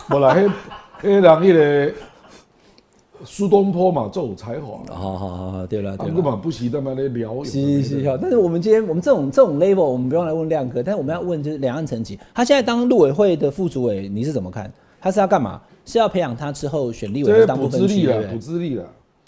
[0.12, 0.50] 我来黑
[1.00, 1.94] 黑人迄个。
[3.24, 4.78] 苏东坡嘛，最有才华。
[4.88, 6.14] 好好好好，对了对了。
[6.14, 7.42] 根本不习他妈的聊。
[7.44, 12.18] 是是是，但是我们今天我们这种这种 level，我们不用来问亮哥，但是我们要问就是两岸层级。
[12.34, 14.72] 他现在当陆委会的副主委，你是怎么看？
[15.00, 15.60] 他是要干嘛？
[15.84, 18.22] 是要培养他之后选立委当补资历了？
[18.32, 18.84] 补资历了？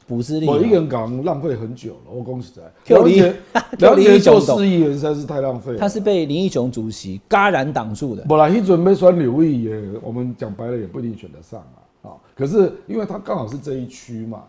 [0.07, 0.47] 补资历。
[0.47, 2.63] 我一个人讲浪费很久了，我恭喜在。
[2.95, 3.35] 了解
[3.79, 5.77] 了解做市议员实在是太浪费。
[5.77, 8.25] 他是被林义雄主席戛然挡住的。
[8.29, 11.85] 本来一准备选刘毅也，我们讲白了也不一定选得上啊。
[12.07, 14.45] 啊，可是因为他刚好是这一区嘛。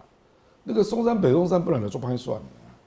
[0.69, 2.37] 那个松山北松山不能来做判算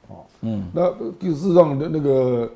[0.09, 2.51] 哦，嗯，那事实上那那个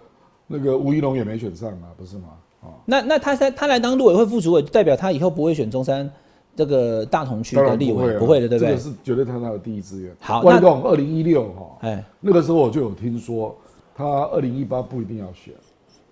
[0.47, 2.29] 那个吴一龙也没选上啊，不是吗？
[2.61, 6.11] 哦，那那他在他来当陆委会副主委，代表他以后不会选中山
[6.55, 8.73] 这个大同区的立委，不会的，对不对？
[8.73, 10.15] 这个是绝对他他的第一志愿。
[10.21, 13.57] 好，那二零一六哈，哎，那个时候我就有听说
[13.97, 15.55] 他二零一八不一定要选，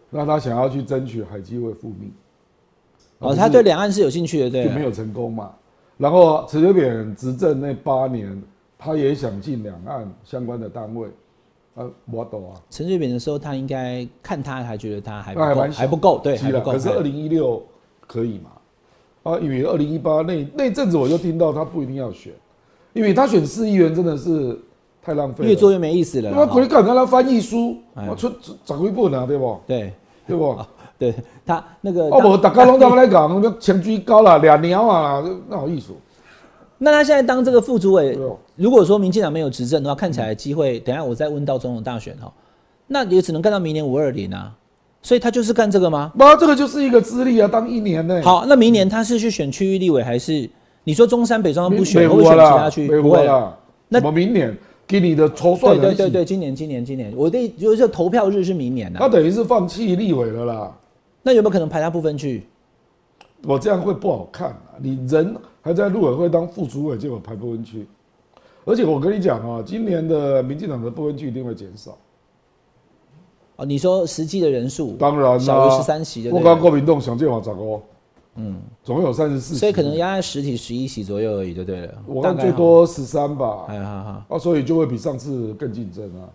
[0.08, 2.10] 那他想要去争取海基会复命。
[3.18, 5.52] 哦，他对两岸是有兴趣的，对，就没有成功嘛。
[6.02, 8.42] 然后陈水扁执政那八年。
[8.84, 11.06] 他也想进两岸相关的单位，
[11.76, 12.60] 啊，我懂啊。
[12.68, 16.72] 陈水扁的时候，他应该看他还觉得他还不够，还不够，对，还不够。
[16.72, 17.62] 可是二零一六
[18.08, 18.50] 可以嘛？
[19.22, 22.32] 啊，因为二零一八那那阵子我就听到他不一定要选，
[22.92, 24.58] 因为他选市议员真的是
[25.00, 26.32] 太浪费，越做越没意思了。
[26.32, 28.28] 那鬼敢让他翻译书，我出
[28.64, 29.60] 掌柜不拿对不？
[29.64, 29.92] 对，
[30.26, 30.58] 对不？
[31.02, 31.12] 对
[31.44, 35.88] 他那个，哦不，大家拢在来讲，那情绪高了，俩鸟啊，那好意思。
[36.78, 38.16] 那他现在当这个副主委，
[38.54, 42.32] 如果说民进党没有执政的话，看起来机会，等下我再问到总统大选哈，
[42.86, 44.52] 那也只能干到明年五二零啊，
[45.02, 46.12] 所以他就是干这个吗？
[46.16, 48.22] 不，这个就是一个资历啊，当一年呢。
[48.22, 50.48] 好，那明年他是去选区域立委，还是
[50.84, 52.88] 你说中山北中央不没选，会选其他区？
[52.88, 53.18] 没不会。
[53.18, 53.58] 有啦。
[53.88, 60.72] 那怎么明年给你的筹算对对对对，今年今年今年，我的就是投票日是明年啊、他等于是放弃立委了啦。
[61.22, 62.46] 那有没有可能排他不分区？
[63.44, 64.78] 我这样会不好看啊！
[64.80, 67.84] 你人还在陆委会当副主委，结果排不分区，
[68.64, 71.98] 而且我跟你讲啊，今年的民进党的不分区一定会减少。
[73.56, 77.80] 哦，你说实际的人数，当然啦、小于十三席就我刚国民党想建法十个，
[78.36, 81.94] 嗯，总共有三十四，所以可能压在实体十一席左右而已，就对了。
[82.06, 82.22] 我。
[82.22, 86.28] 看最多十三吧，哎哈哈，啊，所以就会比上次更竞争啊。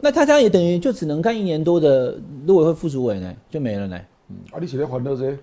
[0.00, 4.00] 那他这样也等于就只能干一年多的陆委会副主委呢，就没了呢。
[4.52, 5.36] 啊，你现在还到这，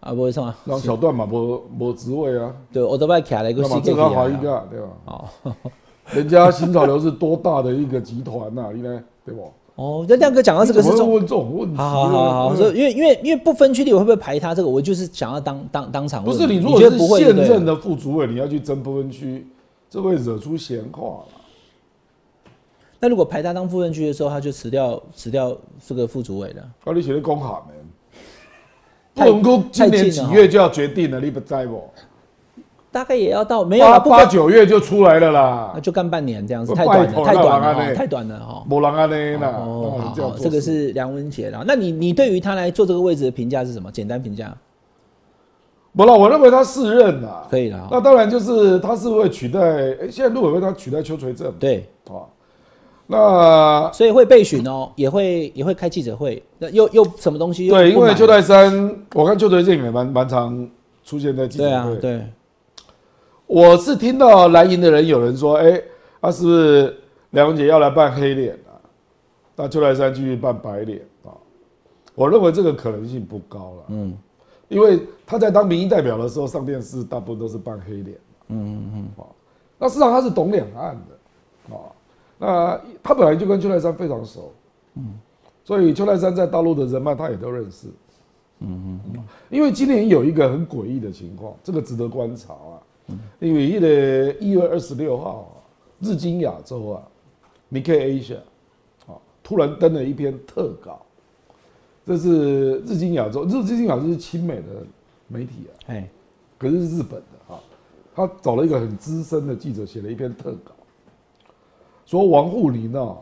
[0.00, 0.54] 啊，不会什么？
[0.64, 4.88] 让小段嘛，无无职位啊，对，我都把卡了一个西那么这个给好一个，对吧？
[5.04, 5.24] 哦
[6.12, 9.52] 人家新潮流是多大的一个集团呐、你呢，对不？
[9.76, 11.76] 哦，那亮哥讲到这个是中，你怎么会问这种问题？
[11.76, 14.68] 好好好好，所以因为因为因为不分区里我会不会排他这个？
[14.68, 19.46] 我就是想要当当当场问不是你如果是现任的副主委，你要去争不分区，
[19.88, 21.24] 这会惹出闲话了。
[22.98, 26.62] 那如果排他当副分区的时候，他就辞掉辞掉这个副主委了。
[26.84, 27.74] 啊，你写的公函呢？
[29.14, 31.82] 不太能够今年几月就要决定了，你不在不？
[32.92, 38.64] 大概也要到没有啦，八九月就出来了啦那，就干半年这样子，太短了，太短了太短了哈。
[38.68, 39.48] 没人安内啦。
[39.58, 41.62] 哦，这个是梁文杰啦。
[41.64, 43.92] 那你你对于他来做这个位置的评价是什么？
[43.92, 44.52] 简单评价
[45.96, 47.46] 不了，我认为他适任啦。
[47.48, 47.86] 可以啦。
[47.92, 52.26] 那当然就是他是会取代，哎，现在陆委会他取代邱垂正对，啊。
[53.12, 56.40] 那所以会备询哦，也会也会开记者会。
[56.58, 58.72] 那又又什么东西又对，因为邱泰山，
[59.14, 60.70] 我看邱垂正也蛮蛮常
[61.02, 61.96] 出现在记者对啊会。
[61.96, 62.24] 对，
[63.48, 65.82] 我是听到蓝营的人有人说，哎、
[66.20, 66.96] 他是不是
[67.30, 68.78] 梁文杰要来扮黑脸啊？
[69.56, 71.34] 那邱泰山继续扮白脸啊？
[72.14, 74.16] 我认为这个可能性不高了，嗯，
[74.68, 79.26] 因为他在当民意代表的时候上电视，大部分都是扮黑脸，嗯嗯嗯，啊，
[79.78, 81.90] 那事实上他是懂两岸的，啊，
[82.42, 84.50] 那他本来就跟邱泰山非常熟，
[84.94, 85.12] 嗯，
[85.62, 87.86] 所以邱泰山在大陆的人脉他也都认识，
[88.60, 92.80] 嗯嗯，因为今年有一个很诡异的情况，这个值得观察啊。
[93.40, 95.52] 因为一月二十六号啊，
[95.98, 97.02] 日经亚洲啊
[97.72, 98.36] ，Nikkei Asia
[99.06, 101.04] 啊，突然登了一篇特稿，
[102.06, 104.86] 这是日经亚洲，日日经亚洲是亲美的
[105.26, 106.08] 媒体啊，哎，
[106.56, 107.58] 可是是日本的啊，
[108.14, 110.70] 他找了一个很资深的记者写了一篇特稿，
[112.10, 113.16] 说王沪宁啊，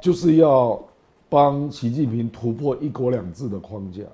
[0.00, 0.80] 就是要
[1.28, 4.04] 帮习近平突破一国两制的框架，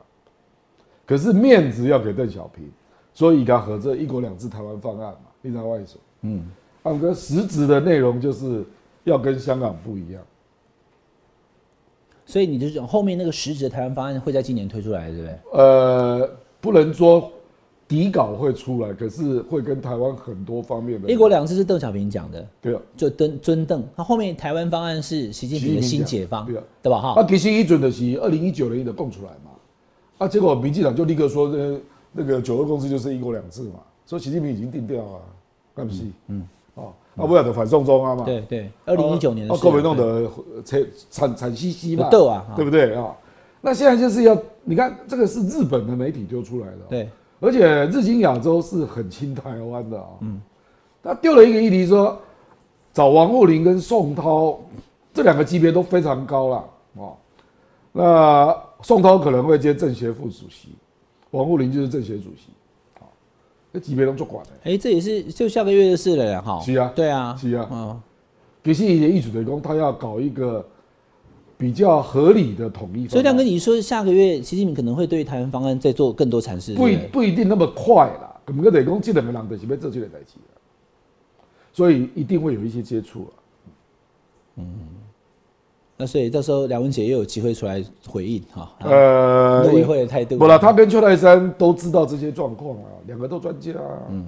[1.05, 2.65] 可是面子要给邓小平。
[3.12, 6.01] 所以他和这一国两制台湾方案嘛，你知道为什么？
[6.23, 6.51] 嗯，
[6.85, 8.65] 按哥实质的内容就是
[9.05, 10.23] 要跟香港不一样。
[12.25, 15.38] 所以你就讲后面那个实质的台湾方案会在今年推出来，对不对？
[15.53, 17.31] 呃，不能说
[17.92, 22.81] 底稿会出来，可是会跟台湾很多方面的一国两制是邓小平讲的，对啊。
[22.96, 23.87] 就尊尊邓。
[23.94, 26.98] 他后面台湾方案是习近平的新解放，对啊对吧？
[26.98, 27.20] 哈。
[27.20, 29.50] 啊，，其实一准的是二零一九年的供出来嘛，
[30.16, 31.78] 啊，结果民进党就立刻说，那
[32.12, 35.20] 那个九二共识就是一国两制嘛，说习近平已经定调啊，
[35.74, 36.05] 干不是？
[36.28, 40.31] 嗯，哦，啊，不要的反送中啊嘛，对对，二零一九年的啊，事啊国民党的
[40.64, 42.94] 惨惨惨兮兮嘛，斗啊对不对？
[42.94, 43.14] 啊？
[43.64, 47.09] 那现在就是要，你看这个是日本的媒体丢出来的，，对，
[47.42, 50.40] 而且日经亚洲是很亲台湾的啊，嗯，
[51.02, 52.16] 他丢了一个议题说，
[52.92, 54.61] 找王沪宁跟宋涛
[55.12, 57.16] 这两个级别都非常高了哦，
[57.90, 60.68] 那宋涛可能会接政协副主席，
[61.33, 62.52] 王沪宁就是政协主席，
[63.00, 63.02] 啊，
[63.72, 64.50] 这级别都做管的。
[64.62, 66.61] 哎，这也是就下个月的事了啦，哈。
[66.61, 67.68] 是啊对啊，是啊。
[67.72, 68.00] 嗯，
[68.62, 70.64] 其实也意主的工，他要搞一个
[71.62, 73.07] 比较合理的统一。
[73.07, 80.59] 所以亮哥，你说下个月习近平可能会对台湾方案再做更多阐释，不一不一定那么快啦，可能得讲这两个人就是要做这个代志啦，
[81.72, 83.31] 所以一定会有一些接触
[84.57, 84.64] 啊。
[85.96, 88.75] 那所以到时候梁文杰又有机会出来回应哈。
[88.81, 94.03] 呃，陆委会的态度不了，他跟邱泰山都知道这些状况啊，两个都专家啊。
[94.11, 94.27] 嗯，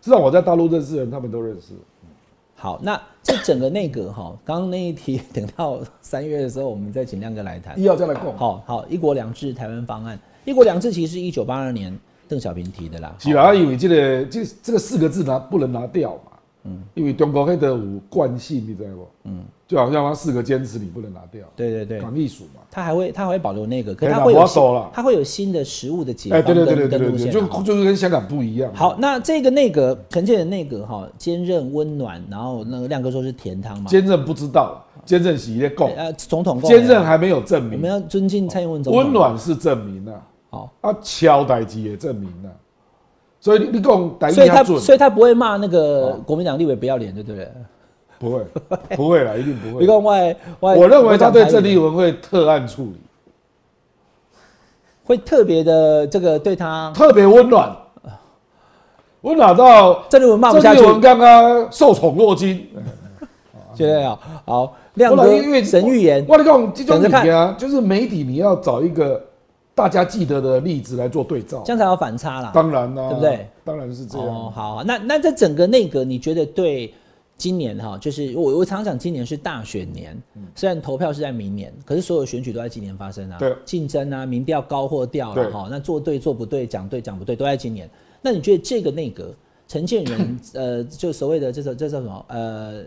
[0.00, 1.74] 至少我在大陆认识的人，他们都认识。
[2.64, 11.94] 好，那这整个内阁哈，刚刚那一题等到三月的时候，我们再请亮哥来谈又要再来共，好好，一国两制台湾方案，一国两制其实是一九八二年
[12.26, 13.14] 邓小平提的啦。
[13.18, 16.33] 是啦，因为这个这这个四个字拿不能拿掉嘛。
[16.64, 19.06] 嗯，因为中国黑的有惯性，你知道不？
[19.24, 22.62] 嗯，就好像他四个坚持你不能拿掉，对对对，港艺术嘛。
[22.70, 24.46] 他还会他还会保留那个，可他会有
[24.92, 28.72] 他会有新的食物的解哎，放对对对对对就就是跟香港不一样。
[28.74, 37.74] 好，那这个内阁陈建仁内阁哈，坚韧温暖，然后那个亮哥说是甜汤嘛，坚韧不知道，坚韧是在供，呃总统共坚韧还没有证明。
[37.74, 39.02] 我们，要尊敬蔡英文总统。
[39.02, 42.48] 温暖是证明啊，好，啊，敲代机也证明啊，
[43.44, 46.20] 所以你你讲台语所以他所以他不会骂那个哦。
[46.24, 47.46] 国民党立委不要脸，对不对？
[48.18, 48.42] 不会
[48.96, 49.86] 不会啦，一定不你会。
[49.86, 52.96] 看外外，我认为他对郑丽文会特案处理，
[55.04, 57.76] 会特别的这个对他特别温暖，
[59.20, 60.80] 温暖到郑丽文骂不下去。
[60.80, 62.66] 郑丽，文刚刚受宠若惊。
[63.74, 65.24] 现在啊，好亮哥
[65.62, 69.22] 神预言，我跟你讲，这种你啊，就是媒体你要找一个
[69.74, 71.72] 大家记得的例子来做对照这。
[71.72, 72.52] 样才有反差啦。
[72.54, 73.48] 当然啦，对不对？
[73.64, 74.52] 当然是这样哦，样。
[74.52, 76.94] 好，那那这整个内阁，你觉得对
[77.36, 80.16] 今年哈，就是我我常讲今年是大选年，
[80.54, 87.90] 虽然投票是在明年，可是所有选举都在今年发生啊，对竞争啊，民调高或掉对了哈，那做对做不对，讲对讲不对，都在今年。
[88.22, 89.34] 那你觉得这个内阁，
[89.66, 92.84] 陈建仁 呃，就所谓的这种这叫什么呃？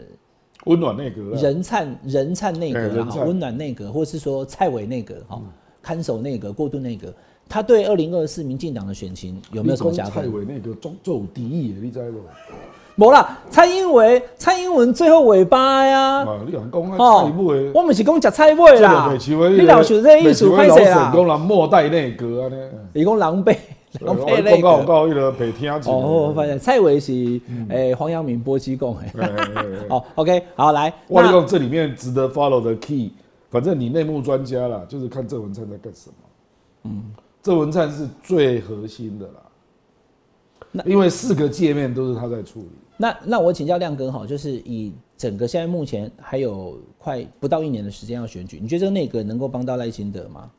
[0.66, 5.42] 温暖内阁啦，人灿人灿内阁温暖内阁，或是说蔡伟内阁，哈，
[5.88, 7.08] 看守内阁、过渡内阁，
[7.48, 10.34] 他对二零二四民进党的选情有没有什么加分蔡分？
[10.34, 12.20] 伟那个中做有敌意的，你知不？
[12.96, 16.26] 没啦，蔡英文，蔡英文最后尾巴呀。
[16.26, 19.18] 啊，你讲讲蔡伟，我们是讲食菜尾啦，
[19.56, 22.58] 你老想这意思歹势啦，讲人末代内阁啊呢，
[22.92, 23.56] 伊讲狼狈，
[24.02, 24.86] 狼狈我那个。
[24.86, 25.90] 到迄个北听起。
[25.90, 29.30] 哦，我发现蔡伟是诶黄阳明波基讲哎诶。
[29.90, 33.12] 哦，OK，好来，那我讲，这里面值得 follow 的 key，
[33.50, 36.16] 反正你内幕专家啦，就是看郑文灿在干什么。
[36.84, 37.04] 嗯，
[37.42, 39.34] 郑文灿是最核心的啦。
[40.72, 42.70] 那因为四个界面都是他在处理。
[42.98, 50.50] 那那我请教亮哥哈，就是以整个现在目前还有快不到一年的时间要选举，你觉得这个内阁能够帮到赖清德吗？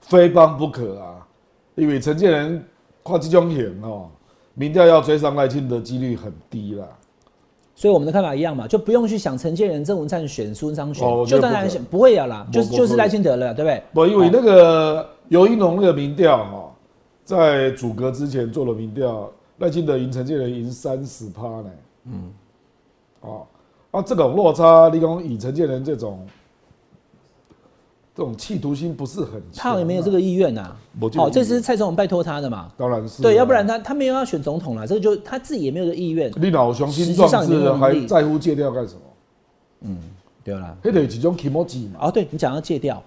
[0.00, 1.26] 非帮不可啊！
[1.74, 2.64] 因为陈建仁
[3.02, 4.10] 跨这种险哦，
[4.54, 6.86] 民调要追上赖清德几率很低啦。
[7.82, 13.82] 所以我们的看法一样嘛，就不用去想陈建仁、郑文灿选苏贞昌选，就当然选不会有啦，就是就是赖清德了，对不对？
[13.92, 16.72] 不，因为那个尤一农那个民调哈，
[17.24, 21.70] 在阻隔之前做了民调，赖清德赢陈建仁赢三十趴呢。
[22.04, 22.32] 嗯，
[23.22, 23.46] 哦，
[23.90, 26.24] 啊，这种落差，你讲以陈建仁这种
[28.14, 32.70] 这种企图心不是很强啊，他也没有这个意愿呐、哦，没这是蔡总统拜托他的嘛？
[32.76, 39.00] 当然是啊对，要不然他他没有要选总统了，这个就他自己也没有这个意愿，你老雄心上壮志还在乎戒掉干什么？
[39.82, 39.96] 嗯
[40.44, 40.76] 对啦。
[40.82, 42.00] 那得几种 k i m o j i 嘛。
[42.02, 43.02] 哦，对你讲要戒掉，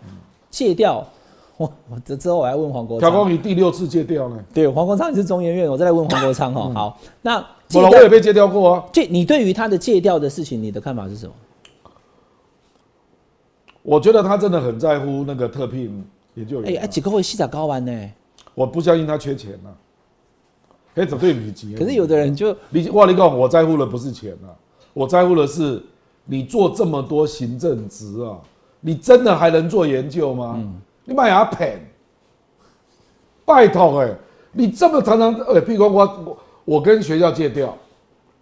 [0.49, 1.05] 戒掉，
[1.57, 4.43] 我我这之后我还问黄国调昌，光你第六次戒掉呢？
[4.53, 6.71] 对黄国昌你是中研院，我再来问黄国昌哈。
[6.73, 7.37] 好，那
[7.73, 8.83] 我我也被戒掉过啊。
[8.91, 11.33] 戒，你对于他的戒掉的事情，你的看法是什么？
[13.85, 18.11] 我觉得他真的很在乎那个特聘研究哎、员啊、哎，几个会细长高完呢？
[18.55, 19.77] 我不相信他缺钱呐、啊。
[20.95, 21.75] 哎，怎对不起？
[21.75, 24.49] 可是有的人就你哇，你讲我在乎的不是钱啊，
[24.93, 25.79] 我在乎的是
[26.25, 28.39] 你做这么多行政职啊，
[28.81, 30.59] 你真的还能做研究吗？
[31.03, 31.79] 你买牙骗，
[33.45, 34.11] 拜托哎、
[34.51, 37.77] 你这么常常哎，譬如说我我我跟学校借调，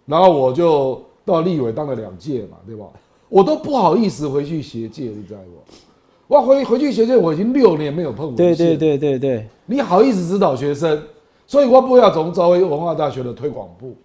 [0.06, 2.86] 然后我就到立委当了两届嘛，对吧？
[3.34, 6.36] 我都不好意思回去学界，你知道不？
[6.36, 11.02] 我回回去学界，我已经六年没有碰文对献对对对对，你好意思指导学生？
[11.44, 13.96] 所以我不要从招威文化大学的推广部，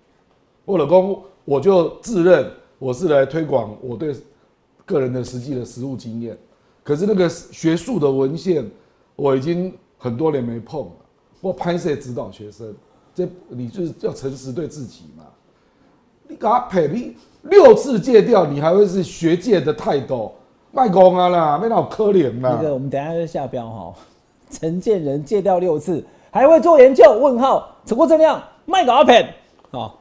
[0.65, 4.15] 我老公我就自认我是来推广我对
[4.83, 6.35] 个人的实际的实务经验。
[6.83, 8.67] 可是那个学术的文献，
[9.15, 10.91] 我已经很多年没碰了。
[11.39, 12.73] 我拍摄指导学生，
[13.13, 15.23] 这你就是要诚实对自己嘛。
[16.27, 20.31] 你给他赔你六次戒掉，你还会是学界的泰斗？
[20.71, 22.59] 卖公啊啦，没那么可怜啦。
[22.61, 23.93] 那个我们等一下就下标哈。
[24.51, 27.11] 陈建仁戒掉六次，还会做研究？
[27.19, 29.27] 问号，陈国正亮卖个阿片
[29.71, 29.91] 哦，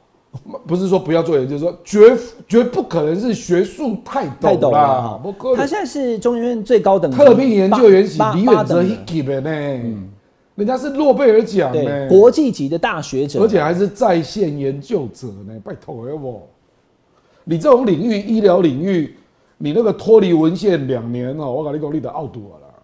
[0.66, 5.56] 不是说不要做研究，说绝绝不可能是学术太太懂了懂啦哈，不可能。
[5.56, 9.50] 他现在是中研院最高等级特聘研究员是李远哲一级的呢，
[10.54, 16.42] 人家是诺贝尔奖对呢，国际级的大学者，而且还是在线研究者呢，拜托要不？
[17.50, 19.16] 你这种领域，医疗领域，
[19.56, 22.74] 你那个脱离文献两年哦，我跟你讲，你得傲赌了啦。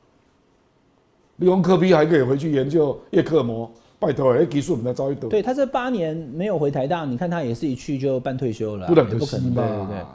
[1.37, 5.28] 利用科比还可以回去研究叶克膜，拜托，哎，技术我们再招一等。
[5.28, 9.62] 对他这八年没有回台大，你看他也是一去就半退休了啊，不能也不可能，可惜嘛。
[9.66, 10.07] 对对对。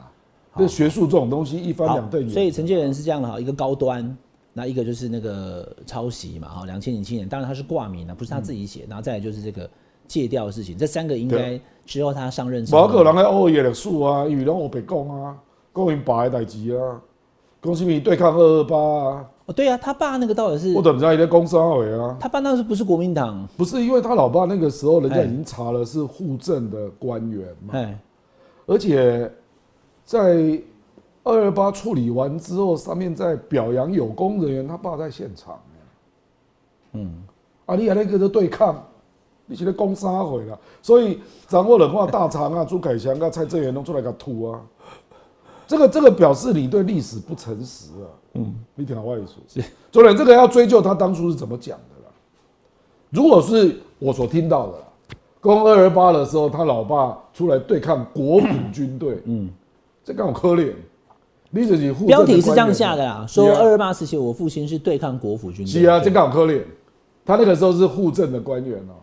[0.58, 2.30] 这学术这种东西一翻好两瞪眼。
[2.30, 4.16] 所以陈建人是这样的哈，一个高端，
[4.52, 9.70] 那一个就是那个抄袭嘛哈，两千零七年，当然他是挂名的，不是他自己写，然后再来就是这个
[10.10, 15.38] 戒掉的事情，这三个应该之后他上任之后，无可能喺欧耶历史啊，因为拢我白讲啊，
[15.72, 17.00] 讲因爸的代志啊，
[17.62, 22.16] 讲什么对抗二二八啊，哦对啊，他爸那个到底是我，都不知道伊在讲啥话啊。
[22.18, 27.96] 他爸那时候不是国民党，不是因为他老爸那个时候，人家哎已经查了是户政的官员嘛，哎，
[28.66, 29.32] 而且
[30.04, 30.60] 在
[31.22, 35.60] 二二八处理完之后，上面在表扬有功人员，他爸在现场、
[36.94, 37.22] 嗯，
[37.66, 38.82] 啊，你还那个的对抗，
[39.50, 44.60] 你现在攻三回了，所以掌握了话，大肠啊、朱凯翔啊、蔡正元弄出来个吐啊，
[45.66, 48.06] 这个这个表示你对历史不诚实啊。
[48.34, 49.60] 嗯，你听我意思。
[49.90, 52.12] 昨天这个要追究他当初是怎么讲的啦。
[53.10, 54.74] 如果是我所听到的，
[55.40, 59.50] 攻二二八的时候，他老爸出来对抗国府军队，嗯，
[60.04, 60.72] 这刚好可怜。
[61.50, 65.72] 你自己标题是这样下的啦，说二二八时期我父亲是对抗国府军队。
[65.72, 66.62] 是啊，这刚好可怜。
[67.26, 68.94] 他那个时候是护政的官员哦。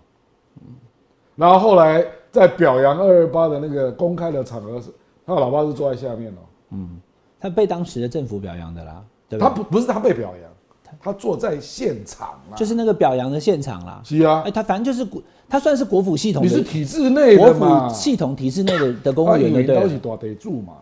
[1.38, 4.81] 然后后来在表扬二二八的那个公开的场合，
[5.25, 6.41] 他老爸是坐在下面哦。
[6.71, 6.99] 嗯，
[7.39, 9.01] 他被当时的政府表扬的啦。
[9.29, 10.51] 对他不不是他被表扬，
[10.99, 14.01] 他坐在现场啊，就是那个表扬的现场啦。
[14.03, 17.88] 是啊，哎，他反正就是国，他算是国府系统，你是体制内的嘛？
[17.89, 19.79] 系统体制内的的公务员对对？
[19.79, 20.77] 都是大得住嘛。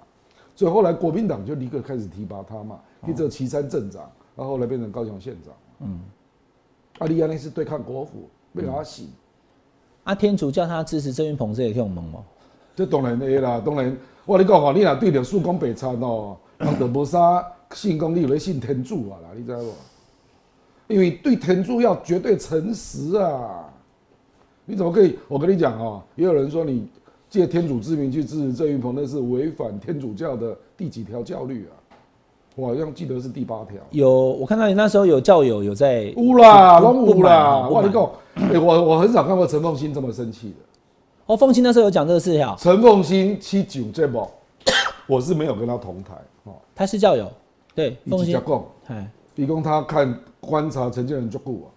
[0.56, 4.04] 所以后来国民党就立刻开始提拔他嘛，一做岐山镇长，
[4.38, 5.54] 然后后来变成高雄县长。
[5.82, 6.00] 嗯，
[7.00, 9.10] 阿利亚那是对抗国府，被他洗。
[10.06, 12.24] 阿天主叫他支持郑云鹏，这也挺猛嘛。
[12.76, 13.96] 这当然的啦，当然，
[14.26, 19.72] 我跟你讲哦，你若对着曙光北餐哦，那就无啥信公，你有咧信天主啊啦，你知道不？
[20.88, 23.70] 因为对天主要绝对诚实啊。
[24.66, 25.20] 你怎么可以？
[25.28, 26.88] 我跟你讲哦，也有人说你。
[27.28, 31.74] 借天主之名去支持郑云鹏，那是违反天主教的第几条教律啊？
[32.56, 33.76] 我好像记得是第八条。
[33.92, 37.68] 有，我看到你那时候有教友有在污啦，乱污啦！
[37.68, 40.56] 我你讲，我我很少看过陈凤新这么生气的。
[41.26, 42.56] 哦，凤新那时候有讲这个事情。
[42.58, 44.26] 陈凤新七九这不，
[45.08, 46.14] 我是没有跟他同台
[46.46, 46.54] 哦。
[46.74, 47.30] 他是教友，
[47.74, 47.98] 对。
[48.10, 51.68] 凤新讲，哎，李工他看观察陈建仁足够啊，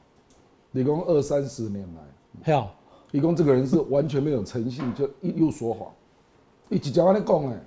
[0.73, 1.85] 李工二三十年
[2.45, 2.71] 来，好。
[3.13, 5.89] 李工这个人是完全没有诚信，就又说谎，
[6.69, 7.59] 一直叫你讲哎，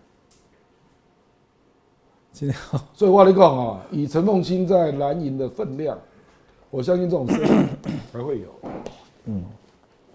[2.94, 5.98] 所以我跟你讲啊，以陈凤清在蓝营的分量，
[6.70, 7.46] 我相信这种事
[8.12, 8.48] 还会有。
[9.26, 9.44] 嗯，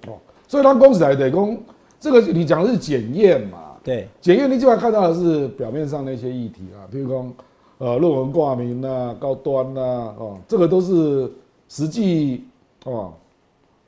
[0.06, 1.60] 哦，所以他公司来得公，
[2.00, 3.76] 这个你讲的是检验嘛？
[3.84, 7.32] 对，检验你基本上看到的是表面上那些议题啊，譬如说
[7.78, 11.30] 呃论文挂名啊、高端啊，哦，这个都是
[11.68, 12.44] 实际
[12.84, 13.12] 哦。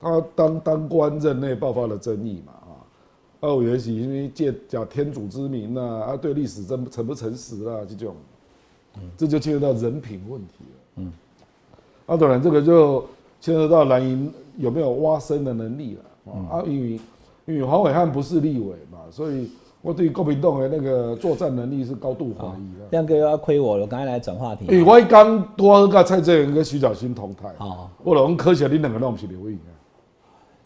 [0.01, 2.53] 他当当官任内爆发了争议嘛
[3.41, 8.15] 啊，二元是因为借假天主之名呐，啊对历史真诚不诚实啊这种，
[9.17, 10.81] 这就牵涉到人品问题了。
[10.97, 11.13] 嗯，
[12.07, 13.05] 啊当然这个就
[13.41, 17.01] 牵涉到蓝营有没有挖深的能力了啊，因为
[17.47, 22.87] 因为黄伟汉不是立委嘛，所以我对郭平栋的那个作战能力是高度怀疑的。
[22.91, 24.67] 亮哥又要亏我了，刚才来转话题。
[24.69, 29.57] 哎，我刚多跟蔡正元跟徐小新同台，好，我老讲科学你两个都不是刘毅。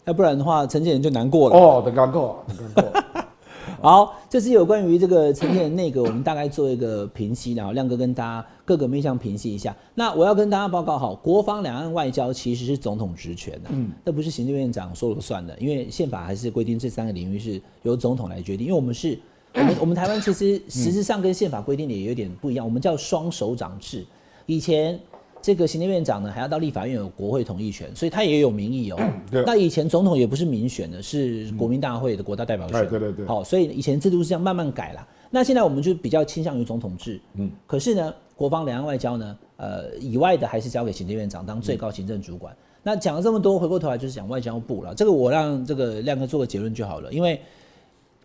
[0.05, 1.55] 要不然的话，陈建仁就难过了。
[1.55, 3.03] 哦，很难过，很难过。
[3.81, 9.75] 好，这是有关于这个陈建仁内阁，我们大概做一个评析，然后亮哥跟大家各个面向评析一下。
[9.95, 18.67] 那我要跟大家报告，好，国防、两岸、外交其实是总统职权的，嗯，那不是行政院长说了算的，因为宪法还是规定这三个领域是由总统来决定。
[18.67, 19.19] 因为我们是，
[19.55, 24.05] 我们我们台湾其实实质上跟宪法规定的也有点不一样，我们叫双手掌制，
[24.45, 24.99] 以前。
[25.43, 28.97] 这个行政院长呢，还要到立法院有国会同意权，所以他也有民意哦。
[29.45, 32.87] 那以前总统也不是民选的，是国民大会的国大代表选。
[32.87, 33.25] 对对对。
[33.25, 35.05] 好，所以以前制度是这样慢慢改了。
[35.29, 37.19] 那现在我们就比较倾向于总统制。
[37.33, 37.51] 嗯。
[37.67, 42.55] 可是呢，国防、两岸、外交呢，呃，以外的还是交给行政院长当最高行政主管。
[42.81, 44.95] 那讲了这么多，回过头来就是讲外交部了。
[44.95, 47.41] 这个我让这个亮哥做个结论就好了，因为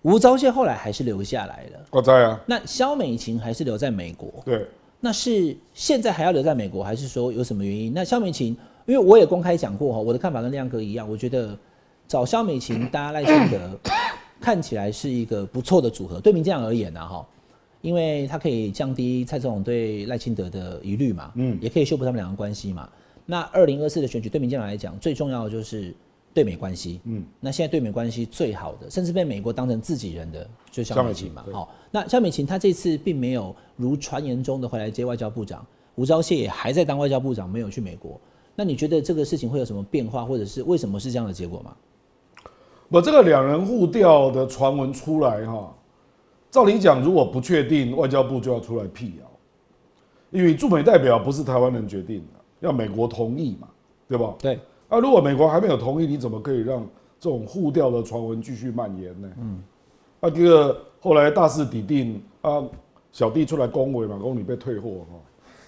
[0.02, 1.80] 吴钊燮后来还是留下来了。
[1.90, 2.40] 我在啊。
[2.46, 4.32] 那肖美琴还是留在美国。
[4.44, 4.64] 对。
[5.00, 7.92] 那是现在还要留在美国，还是说有什么原因？
[7.94, 11.56] 那肖美琴，因为我也公开讲过哈，我的看法跟亮哥一样，我觉得
[12.06, 13.78] 找肖美琴搭赖清德
[14.40, 17.26] 看起来是一个不错的组合，对民进党而言呢哈，
[17.80, 22.88] 因为他可以降低蔡总统对赖清德的疑虑嘛，嗯，也可以修补他们两个关系嘛。
[23.24, 25.94] 那二零二四的选举对民进党来讲，最重要的就是。
[26.34, 31.44] 对美关系，嗯，那现在对美关系最好的，甚至被美国当成自己人的，就肖美琴嘛。
[31.52, 35.66] 好，那肖美琴她这次并没有如传言中的回来接外交部长，
[35.96, 38.20] 吴钊燮也还在当外交部长，没有去美国。
[38.54, 41.76] 那你觉得这个事情会有什么变化，或者是为什么是这样的结果吗？
[42.88, 45.74] 我这个两人互调的传闻出来哈，
[46.50, 49.30] 照理讲，如果不确定，外交部就要出来辟谣，
[50.30, 53.68] 因为驻美代表不是台湾人决定的，要美国同意嘛，
[54.08, 54.34] 对吧？
[54.38, 54.58] 对。
[54.88, 56.80] 啊，如果美国还没有同意，你怎么可以让
[57.20, 59.28] 这种互调的传闻继续蔓延呢？
[59.38, 59.62] 嗯，
[60.20, 62.62] 啊，这个后来大势已定啊，
[63.12, 65.04] 小弟出来恭维嘛，恭你被退货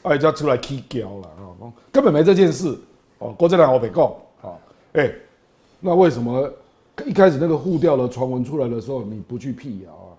[0.03, 2.75] 哈，啊，家出来起脚了啊，根本没这件事
[3.19, 4.57] 哦，郭正亮我被告啊，
[4.95, 5.13] 哎，
[5.81, 6.51] 那为什么
[7.05, 10.17] 一开始那个互调的传闻出来的时候你不去辟谣啊？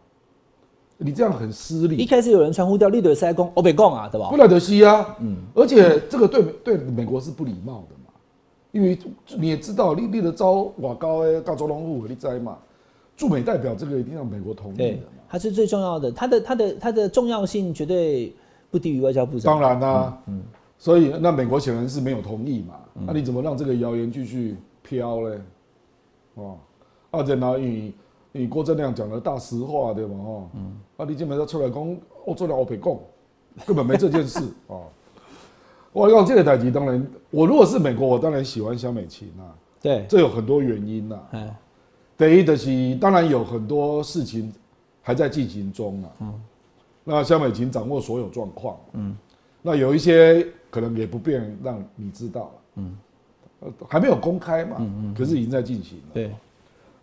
[0.98, 1.96] 你这样很失礼。
[1.96, 4.30] 一开始有人传互调，立德塞公我被告啊，对吧？
[4.30, 7.96] 不来得西啊，嗯，而且这个对对美国是不礼貌的。
[8.72, 8.98] 因为
[9.38, 12.58] 你也知道，你立的招瓦高诶，高州龙户你在嘛，
[13.18, 18.34] 驻美代表这个一定要美国同意的对嘛。，它是最重要的，它的它的它的重要性绝对
[18.70, 19.54] 不低于外交部长。
[19.54, 20.42] 当然啦、嗯，
[20.78, 25.40] 所以那美国显然是没有同意嘛，那、你怎么让这个谣言继续飘嘞？
[26.36, 26.58] 哦，
[27.12, 27.94] 啊，然后你
[28.32, 30.14] 你郭正亮讲了大实话对吧？
[30.16, 33.02] 哦，嗯，啊，你今本要出来讲，我做了我北共，
[33.66, 34.84] 根本没这件事哦。
[35.94, 41.56] 我用这个代级，当然，我如果是美国，我当然喜欢萧美琴啊，对，这有很多原因呐、哎，
[42.18, 44.54] 第一的是，当然有很多事情
[45.02, 46.10] 还在进行中啊。
[46.22, 46.42] 嗯，
[47.04, 48.78] 那萧美琴掌握所有状况。
[48.94, 49.18] 嗯，
[49.62, 52.52] 那有一些可能也不便让你知道了。
[52.76, 52.98] 嗯，
[53.90, 54.78] 还没有公开嘛。
[54.80, 55.14] 嗯嗯。
[55.14, 56.04] 可是已经在进行了。
[56.14, 56.32] 对，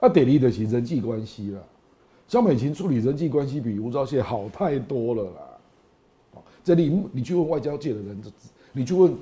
[0.00, 1.62] 那得力的是人际关系了。
[2.26, 5.40] 萧美琴处理人际关系比吴钊燮好太多了啦。
[6.34, 8.22] 哦这里你去问外交界的人，
[8.78, 9.12] 你去问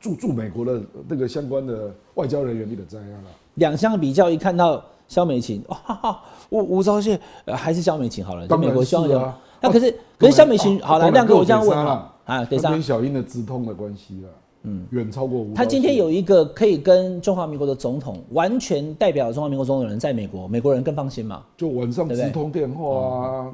[0.00, 3.30] 驻驻美国的那个相关的外交人员，你的这样了。
[3.54, 9.18] 两相比较，一看到萧美琴，哇、哈哈，吴吴钊燮、呃、还是萧美琴好了，在当然美国希望有。
[9.18, 14.28] 是啊那可是可是萧美琴，好来，哦当然亮哥，我这样问啊啊，等一下他跟，小英的直通的关系了，
[14.62, 15.52] 嗯，远超过吴。
[15.52, 21.42] 他今天有一个可以跟中华民国的总统完全代表中华民国总统的人在美国，美国人更放心嘛？
[21.58, 23.52] 就晚上直通电话啊，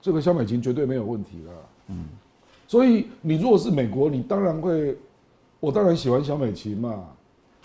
[0.00, 1.52] 这个萧美琴绝对没有问题了。
[1.88, 2.04] 嗯，
[2.72, 4.96] 所以你如果是美国，你当然会，
[5.60, 7.04] 我当然喜欢小美琴嘛，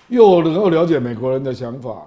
[0.09, 2.05] 又能够了解美国人的想法，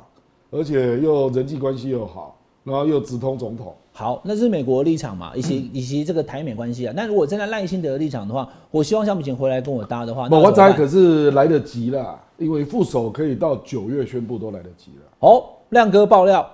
[0.50, 3.74] 而且又人际关系又好，然后又直通总统。
[3.92, 6.92] 好，那是美国立场嘛，以及以及这个台美关系啊。
[6.94, 15.02] 那如果站在赖清德的立场的话，我希望小美琴回来跟我搭的话，那我怎么办猜可是来得及了，因为副手可以到九月宣布都来得及了。
[15.20, 16.46] 哦，亮哥爆料，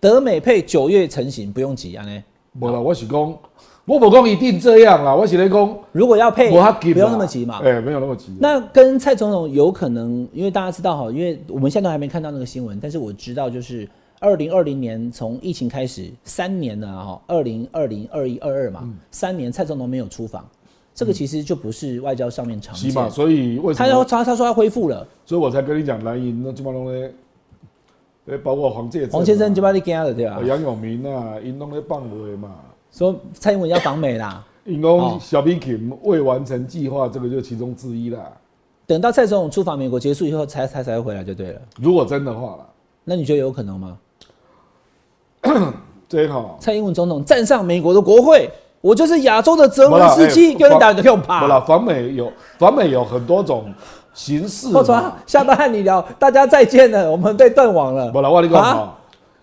[0.00, 2.24] 德美配九月成型，不用急啊呢。
[2.58, 3.36] 无啦，我是讲，
[3.86, 6.56] 我不讲一定这样啦，我是在讲，如果要配，不
[6.98, 7.60] 用那么急嘛。
[7.62, 8.36] 哎、没有那么急。
[8.40, 20.44] 那跟蔡总统有可能，因为大家知道哈，因为我们现在都还没看到那个新闻，但是我知道就是二零二零年从疫情开始三年了哈，二零二零二一二二嘛，三年蔡总统没有出访，
[20.92, 22.92] 这个其实就不是外交上面常见。
[22.92, 23.08] 嘛？
[23.08, 24.04] 所以为什他要么？
[24.04, 27.14] 他他说他恢复了，所以我才跟你讲蓝营那基本上咧，
[28.26, 30.44] 诶，包括黄介黄先生就把你惊了对吧呃？
[30.44, 32.08] 杨永明啊，因拢咧放话
[32.42, 32.50] 嘛。
[32.96, 38.20] 说蔡英文要访美啦，因哦讲小比琴未完成计划，这个就其中之一啦。
[38.86, 41.60] 等到蔡总统出访美国结束以后才才才会回来就对了。
[41.78, 42.66] 如果真的话啦，
[43.04, 43.98] 那你觉得有可能吗？
[46.08, 46.56] 这好。
[46.58, 48.48] 蔡英文总统站上美国的国会，
[48.80, 51.60] 我就是亚洲的泽不啦伦斯基，哎跟人打的用不啦，怕。
[51.60, 53.66] 访美有访美有很多种
[54.14, 54.68] 形式。
[55.26, 58.10] 下班和你聊，大家再见了，我们被断网了。
[58.10, 58.98] 不了，我跟你讲啊哈，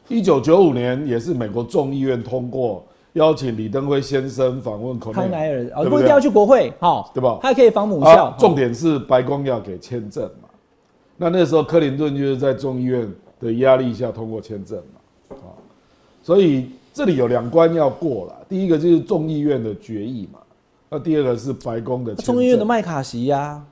[0.07, 2.83] 一九九五年也是美国众议院通过
[3.13, 10.49] 邀请李登辉先生访问口康奈尔哦，不一定要去国会，好，对吧他可以访母校啊，，重点是白宫要给签证嘛。
[11.15, 13.07] 那那时候克林顿就是在众议院
[13.39, 15.53] 的压力下通过签证嘛，啊，
[16.23, 18.35] 所以这里有两关要过了。
[18.49, 20.39] 第一个就是众议院的决议嘛，
[20.89, 22.15] 那第二个是白宫的。
[22.15, 23.63] 众议院的麦卡锡呀。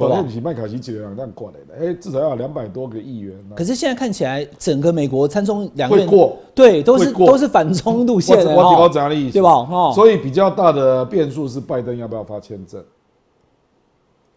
[0.00, 9.32] 不，对吧那不是麦卡锡几个两样过来的，哎，至少要两百多个议员呢、可是现在看起来，整个美国参众两院会过，对，都是都是反中路线的我我我哦，怎样的意思？
[9.34, 9.50] 对吧？
[9.50, 12.82] 哦，所以比较大的变数是拜登要不要发签证。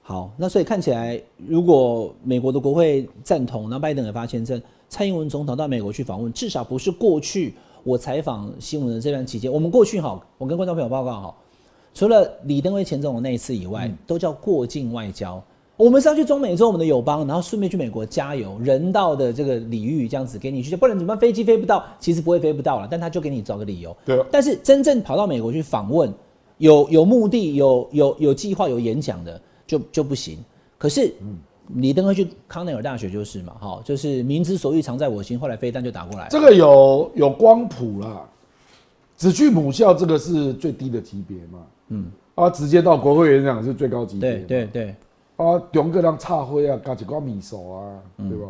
[0.01, 7.53] 好，那所以看起来，如果美国的国会赞同，那拜登也发签证，蔡英文总统到美国去访问，至少不是过去
[7.85, 11.35] 我采访新闻的这段期间，我们过去哈，我跟观众朋友报告哈，
[11.93, 15.41] 除了李登辉前总统那一次以外，都叫过境外交。
[15.75, 21.17] 我们是要去中美洲我们的友邦，然后顺便去美国加油，人道的这个礼遇这样子给你去，不然怎么办？
[21.17, 23.95] 飞机飞不到，其实不会飞不到了，但他就给你找个理由。
[24.05, 26.13] 对啊，但是真正跑到美国去访问，
[26.59, 30.37] 有有目的、有有有计划、有演讲的，就就不行。
[30.77, 31.11] 可是
[31.75, 35.39] 李登辉去康奈尔大学就是嘛，哈，就是民之所欲，常在我心。
[35.39, 38.21] 后来飞弹就打过来了，这个有有光谱啦，
[39.17, 42.05] 只去母校这个是最低的级别嘛，嗯，
[42.35, 44.95] 啊，直接到国会演讲是最高级别对嘛，对对，
[45.37, 48.47] 啊，中个人插灰啊，加几瓜米手啊，对吧？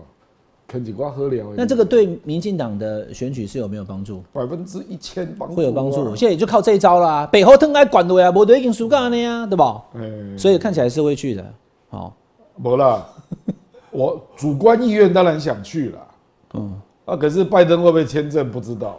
[0.65, 4.23] 啃几瓜喝了，嗯那这个对民进党的选举是有没有帮助？
[4.31, 6.15] 百分之一千帮助啊会有帮助。
[6.15, 9.83] 现在也就靠这一招啦，北后腾来管的呀，我都已经输干了呀，对吧？
[9.93, 11.53] 哎，所以看起来是会去的，
[11.89, 12.15] 好，
[12.55, 13.07] 没啦，
[13.91, 16.07] 我主观意愿当然想去了，
[16.55, 18.97] 嗯，啊，可是拜登会不会签证不知道，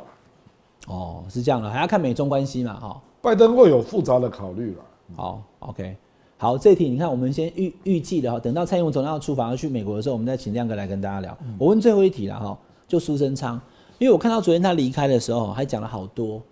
[0.86, 3.00] 哦，是这样的，还要看美中关系嘛，哈。
[3.20, 4.82] 拜登会有复杂的考虑了。
[5.16, 5.96] 好，OK，
[6.36, 11.36] 好，这一题你看，我们先预预计的哈，等到蔡英文总统要出访要去美国的时候，我们再请亮哥来跟大家聊。
[11.58, 13.58] 我问最后一题了哈，就苏贞昌，
[13.98, 16.42] 因为我看到昨天他离开的时候还讲了好多，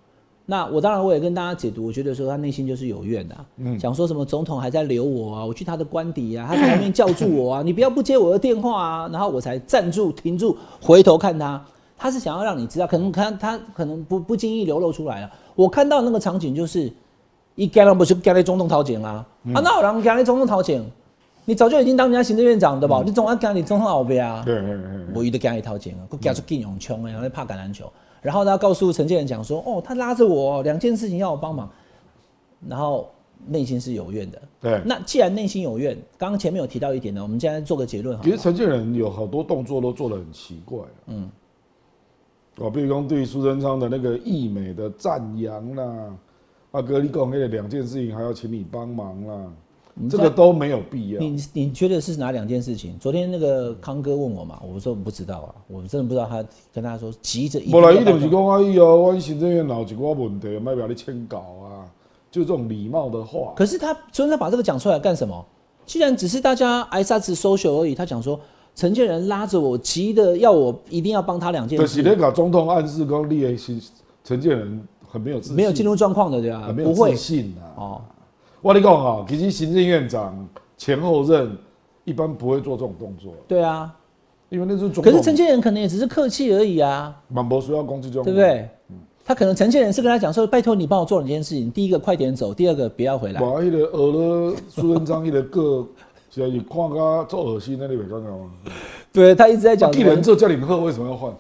[0.47, 11.62] 那我当然我也跟大家解读，我觉得说他内心就是有怨的、嗯想说什么总统还在留我啊，我去他的官邸啊，他在旁边叫住我啊， 你不要不接我的电话啊，然后我才站住停住，回头看他，
[11.99, 15.30] 他是想要让你知道，可能他他可能不不经意流露出来了。
[15.55, 16.91] 我看到那个场景就是，
[17.55, 20.83] 一干了不是干在总统头前啊，啊那有人干在总统头前，
[21.45, 23.03] 你早就已经当人家行政院长对吧？
[23.05, 24.43] 你总要干你总统后边啊。
[24.45, 27.91] 对对对，我一直干一掏钱啊，我加出劲勇冲然后怕橄榄球，
[28.21, 31.69] 然后他告诉陈建仁讲说，哦，他拉着我两件事情要我帮忙，
[32.69, 33.11] 然后
[33.47, 34.41] 内心是有怨的。
[34.61, 38.31] 对那既然内心有怨，刚刚前面有提到一点呢，我们现在做个结论好了。
[38.31, 40.79] 其实陈建仁有好多动作都做得很奇怪，
[41.09, 41.29] 嗯，
[42.59, 46.15] 哦，比如说对苏贞昌的那个溢美的赞扬啦，
[46.73, 49.53] 阿哥你讲那个两件事情还要请你帮忙啦，
[50.09, 51.20] 这个都没有必要。
[51.20, 52.99] 你你觉得是哪两件事情？
[52.99, 56.43] 昨天那个康哥问我嘛，我说不知道啊，我真的不知道他
[56.73, 61.85] 跟他说急着一定无啦，要伊就是办讲啊，以后阮行政院老有一寡问题，卖表你签稿啊，
[62.31, 63.53] 就这种礼貌的话。
[63.55, 65.45] 可是他昨天把这个讲出来干什么？
[65.85, 68.41] 既然只是大家挨沙子 social 而已，他讲说
[68.75, 73.79] 陈建仁拉着我，急的要我一定要帮他两件事，就是那个总统暗示讲你的是
[74.25, 76.63] 陈建仁很没有自信，没有进入状况的对吧？
[76.67, 77.69] 很没有不会自信啊。
[77.77, 78.01] 哦，
[78.63, 80.49] 我跟你讲啊，其实行政院长
[80.79, 81.55] 前后任
[82.05, 83.95] 一般不会做这种动作，对啊。
[84.49, 85.03] 因为那是总。
[85.03, 88.39] 可是陈建仁可能也只是客气而已啊，蛮不需要攻击这种，对不？
[88.39, 88.69] 对？
[89.25, 93.41] 他可能陈建仁是跟他讲说，拜托你帮我做两件事情，第一个快点走，第二个不要回来。
[93.41, 94.13] 把迄个俄
[94.51, 95.87] 了苏贞昌迄个个，
[96.31, 98.51] 是是看个做恶心那，你袂感觉吗？
[99.13, 101.33] 对他一直在讲那既然这叫领贺，为什么要换？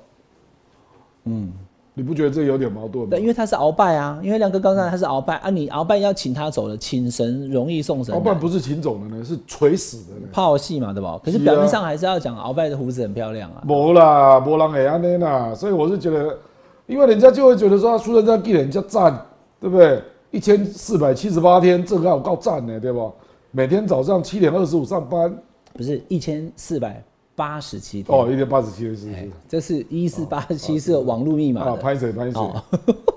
[1.24, 1.52] 嗯，
[1.94, 3.20] 你不觉得这有点矛盾吗对，？
[3.20, 10.28] 因为他是鳌拜啊，因为亮哥刚才他是鳌拜啊，你鳌拜要请他走了，请神容易送神鳌拜不是请走的呢，是垂死的呢。
[10.32, 11.20] 炮戏嘛，对吧？
[11.22, 13.62] 可是表面上还是要讲鳌拜的胡子很漂亮啊。
[13.66, 16.38] 没啦，没人会安尼啦，所以我是觉得，
[16.86, 19.26] 因为人家就会觉得说，苏贞昌给人家赞，
[19.60, 20.02] 对不对？
[20.30, 23.02] 一千四百七十八天，这个有够赞呢，对吧？
[23.50, 25.30] 每天早上七点二十五上班，
[25.74, 27.04] 不是一千四百
[27.42, 29.30] 八十七天哦，一点八十七是不是？
[29.48, 32.40] 这是一四八七是网络密码啊，拍水拍水？
[32.40, 32.62] 哦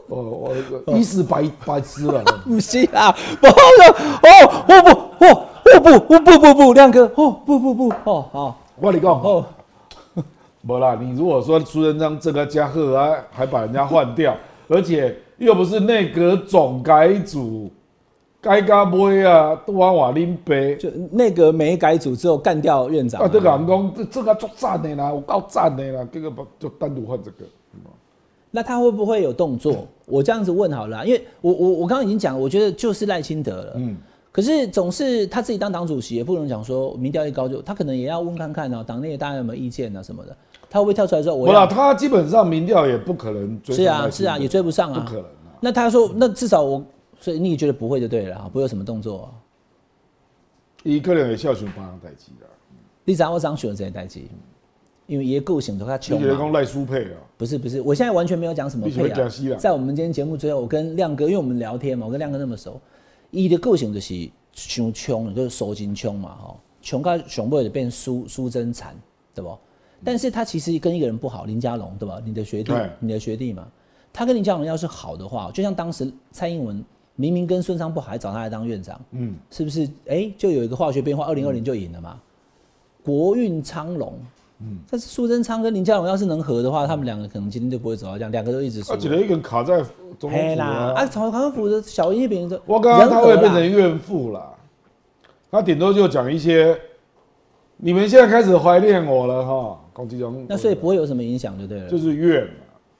[0.08, 0.52] 哦，
[0.88, 2.24] 我一四白白痴了。
[2.44, 3.54] 不是啊，不了，
[4.24, 5.46] 哦， 不不，哦，
[5.76, 9.46] 哦不，不不不，亮哥，哦不不不，哦好，我跟你讲，哦，
[10.62, 14.36] 没啦，你如果说苏贞昌这个加贺啊，还把人家换掉，
[14.68, 17.72] 而且又不是内阁总改组，
[18.46, 27.38] 该加杯啊，都往瓦拎杯就内阁没改组之后干掉院长啊，这个人讲这这个作赞的啦，有够赞的啦，这个不就单独换这个。
[28.52, 29.88] 那他会不会有动作？
[30.06, 33.74] 我这样子问好了啊，因为我我我刚刚已经讲，我觉得就是赖清德了。
[33.76, 33.98] 嗯，
[34.32, 40.38] 可是总是他自己当党主席，也不能讲说民调一高就，他可能也要问看看啊，党内大家有没有意见啊什么的。
[40.70, 45.00] 他会不会跳出来说我不啦，他基本上民调也不可能追是啊是啊，也追不上啊。
[45.02, 45.58] 不可能啊。
[45.60, 46.82] 那他说，那至少我，
[47.20, 49.32] 所以你也觉得不会就对了啊，不会有什么动作、啊。
[50.84, 52.50] 伊个人会孝顺别人代志啦，
[53.04, 54.22] 你知道我想选这些代志，
[55.08, 56.24] 因为爷个性都他穷嘛。
[56.24, 57.18] 觉得讲赖苏配啊？
[57.38, 59.30] 不是不是，我现在完全没有讲什么配啊。
[59.58, 62.80] 在我们今天节目最后，我跟亮哥，因为我们聊天嘛，我跟亮哥那么熟，
[63.32, 68.96] 伊的个性就是伤穷了，就是手筋穷嘛，吼，穷到熊不就变苏苏贞残，
[69.34, 69.58] 对不？
[70.04, 72.22] 但是他其实跟一个人不好，林佳龙，对吧？
[72.24, 73.68] 你的学弟，你的学弟嘛，
[74.14, 76.84] 他跟林佳龙要是好的话，就像当时蔡英文
[77.16, 79.90] 明明跟孙昌不好，还找他来当院长，嗯，是不是？
[80.08, 82.20] 哎、就有一个化学变化，二零二零就赢了嘛。
[83.04, 84.20] 国运昌隆，
[84.60, 88.98] 嗯，但是苏贞昌跟林佳龙要是能合的话，他们两个可能今天就不会走到这样，两个都一直输啊，。
[89.00, 89.78] 一个一个卡在
[90.20, 91.06] 总统府嘿啦，啊，啊。
[91.06, 94.54] 曹康府的小一饼的，我刚刚他会变成怨妇啦，
[95.52, 96.78] 他顶多就讲一些，
[97.78, 100.46] 你们现在开始怀念我了哈，攻击中。
[100.50, 101.90] 那所以不会有什么影响就对了。
[101.90, 102.52] 就是怨嘛。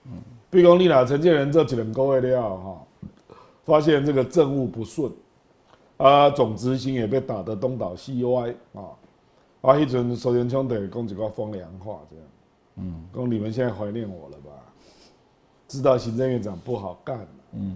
[0.06, 0.12] 嗯，
[0.52, 2.82] 比如讲你俩陈建仁这几两个月了哈，
[3.66, 5.12] 发现这个政务不顺，
[5.98, 8.82] 啊，总执行也被打得东倒西歪啊，
[9.62, 12.26] 啊，一阵苏贞昌得讲几个风凉话这样，
[12.78, 14.52] 嗯，讲你们现在怀念我了吧？
[15.68, 17.76] 知道行政院长不好干，嗯，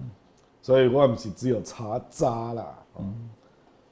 [0.62, 3.30] 所以我们是只有茶渣啦，嗯，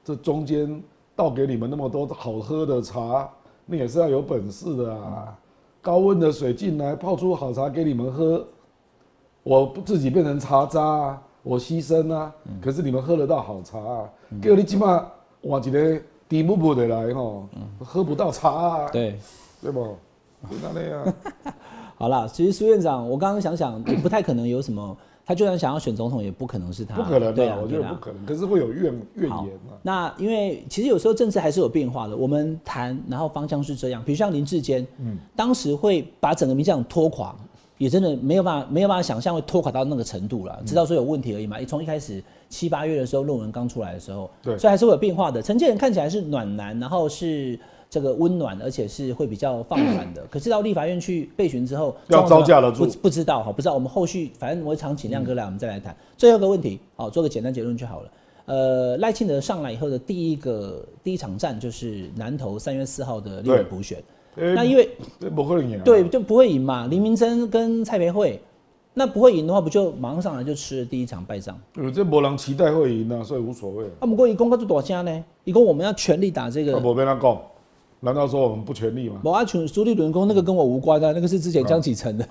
[0.04, 0.82] 这中间
[1.16, 3.28] 倒给你们那么多好喝的茶，
[3.66, 5.38] 那也是要有本事的啊。
[5.82, 8.46] 高温的水进来，泡出好茶给你们喝，
[9.42, 12.34] 我自己变成茶渣、啊，我牺牲啊。
[12.62, 14.10] 可是你们喝得到好茶啊，
[14.42, 15.06] 结果你起码
[15.42, 17.48] 换一个低木木的来吼，
[17.80, 19.18] 喝不到茶啊，对，
[19.62, 19.96] 对不？
[20.50, 21.14] 就那样。
[21.98, 24.96] 好啦，其实苏院长，我刚刚想想，也不太可能有什么，
[25.26, 28.24] 他就算想要选总统，也不可能是他，不可能的、对啊，我觉得不可能。
[28.24, 29.74] 可是会有怨怨好言啊。
[29.82, 37.36] 那因为其实有时候政治还是有变化的，我们谈，然后方向是这样，比如像林志坚，嗯，当时会把整个民进党拖垮，
[37.78, 41.58] 也真的没有办法没有办法想象会拖垮到那个程度了，知道说有问题而已嘛。
[41.68, 45.42] 从一开始七八月的时候论文刚出来的时候，对所以还是会有变化的。
[45.42, 47.60] 承建人看起来是暖男，然后是
[47.90, 50.26] 这个温暖，而且是会比较放软的。
[50.30, 55.96] 可是到立法院去备询之后，要招架得住不不知道哈，不知道我们后续反正我常请亮哥来，我们再来谈。
[56.18, 58.12] 最后一个问题，好，做个简单结论就好了。
[58.46, 64.02] 呃，赖清德上来以后的第一个第一场战就是南投三月四号的立委对补选。
[64.40, 65.82] 哎那因为这不可能赢啊。
[65.84, 66.88] 对，就不会赢嘛。
[66.88, 68.40] 林明珍跟蔡培慧，
[68.94, 71.56] 那不会赢的话，不就马上上来就吃了第一场败仗？
[71.76, 73.86] 有这没人期待会赢啊，所以无所谓。
[74.00, 76.80] 啊，不过一公告就多加呢，一共我们要全力打这他个。
[76.80, 77.38] 没跟他讲，
[78.00, 79.20] 难道说我们不全力吗？
[79.24, 82.26] 某阿群苏立伦公那个跟我无关的、那个是之前江启臣的。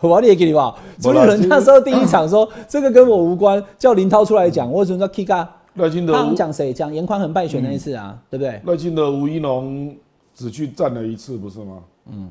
[0.00, 5.56] 我也给你吧，朱立伦那时候第一场说这个跟我无关，叫林涛出来讲，我为什么叫 K 嘎？
[5.74, 6.72] 赖清德讲谁？
[6.72, 8.60] 讲严宽恒败选那一次啊，对不对？
[8.64, 9.92] 赖清德吴一农
[10.38, 11.82] 只去站了一次，不是吗？
[12.06, 12.30] 嗯，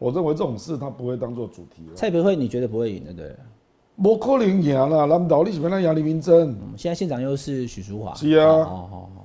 [0.00, 1.94] 我认为这种事他不会当做主题了。
[1.94, 3.36] 蔡培慧你觉得不会赢，对不对？
[4.02, 6.50] 不可能赢啦，难道你是要让杨黎明争？
[6.50, 9.22] 嗯现在县长又是许淑华，是啊哦哦哦，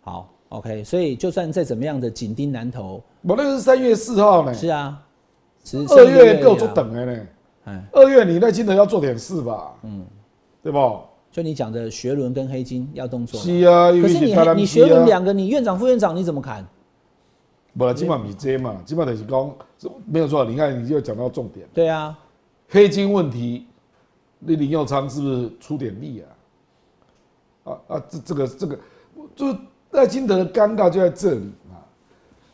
[0.00, 4.98] 好，OK，所以就算再怎么样的紧盯南投，我那个是三月四号呢，是啊，
[5.90, 7.26] 二月够做等的呢。
[7.64, 9.74] 哎，二月你赖清德要做点事吧？
[9.82, 10.02] 嗯，
[10.62, 10.98] 对不？
[11.30, 16.66] 就你讲的学伦跟黑金要动作，是啊，可是你你学伦两个，你院长副院长你怎么看？
[17.76, 19.54] 不啦，基本上是这嘛，基本上就是讲
[20.06, 20.44] 没有错。
[20.44, 22.18] 你看，你就讲到重点，对啊，
[22.68, 23.66] 黑金问题，
[24.40, 26.22] 那林佑昌是不是出点力
[27.64, 27.72] 啊？
[27.72, 28.78] 啊啊，这这个这个，
[29.36, 29.56] 就是
[29.92, 31.76] 赖清德的尴尬就在这里嘛，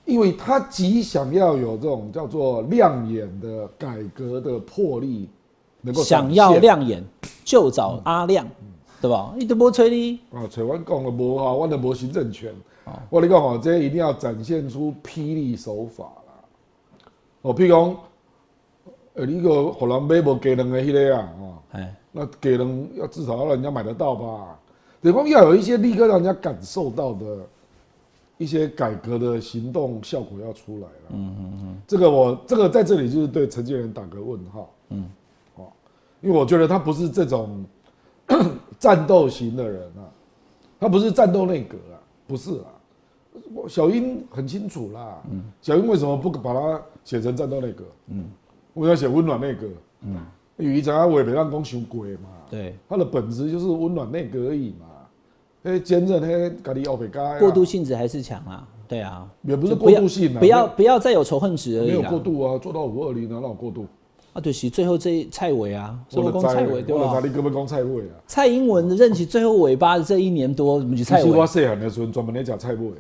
[0.04, 5.30] 因为他极想要有这种叫做亮眼的改革的魄力，
[5.80, 7.02] 能够想要亮眼
[7.42, 8.46] 就找阿亮，
[9.00, 9.32] 对吧？
[9.38, 12.54] 你都不吹你，啊，找阮讲的无哈，我的无行政权。
[12.86, 17.10] 哦我跟你讲哦，这一定要展现出霹雳手法啦。
[17.42, 17.96] 哦，譬如讲，
[19.14, 24.58] 呃，你个互人买无鸡卵的迄个啊，哦，哎，那鸡卵要至少要让人家买得到吧？
[25.02, 27.46] 对方要有一些立刻让人家感受到的
[28.38, 31.10] 一些改革的行动效果要出来了。
[31.10, 34.70] 嗯嗯嗯，这个我这个在这里就是对陈建仁打个问号。
[34.90, 35.08] 嗯，
[35.56, 35.66] 哦，
[36.20, 37.64] 因为我觉得他不是这种
[38.78, 40.06] 战斗型的人啊，
[40.80, 42.74] 他不是战斗内阁啊，不是啊。
[43.54, 45.22] 我小英很清楚啦，
[45.60, 47.84] 小英为什么不把它写成战斗内阁？
[48.08, 48.24] 嗯，
[48.74, 49.66] 我要写温暖内阁？
[50.02, 50.16] 嗯，
[50.58, 54.86] 与其讲他违背让公熊鬼嘛，对，他的本质就是温暖内阁而已嘛。
[55.62, 63.84] 那坚韧，那咖喱奥北嘎，过渡性质还是强啊，对啊，也不是过渡性啊不要不要再有仇恨值而已没有过渡啊，做到五二零哪有过渡？
[64.32, 67.20] 啊，对，是最后这一蔡伟啊，我我的讲蔡伟对吧？
[67.24, 68.14] 你根本讲蔡伟啊。
[68.26, 71.44] 蔡英文的任期最后尾巴的这一年多，怎么就蔡伟我？
[71.46, 72.96] 细汉的时候专门咧食菜尾呢，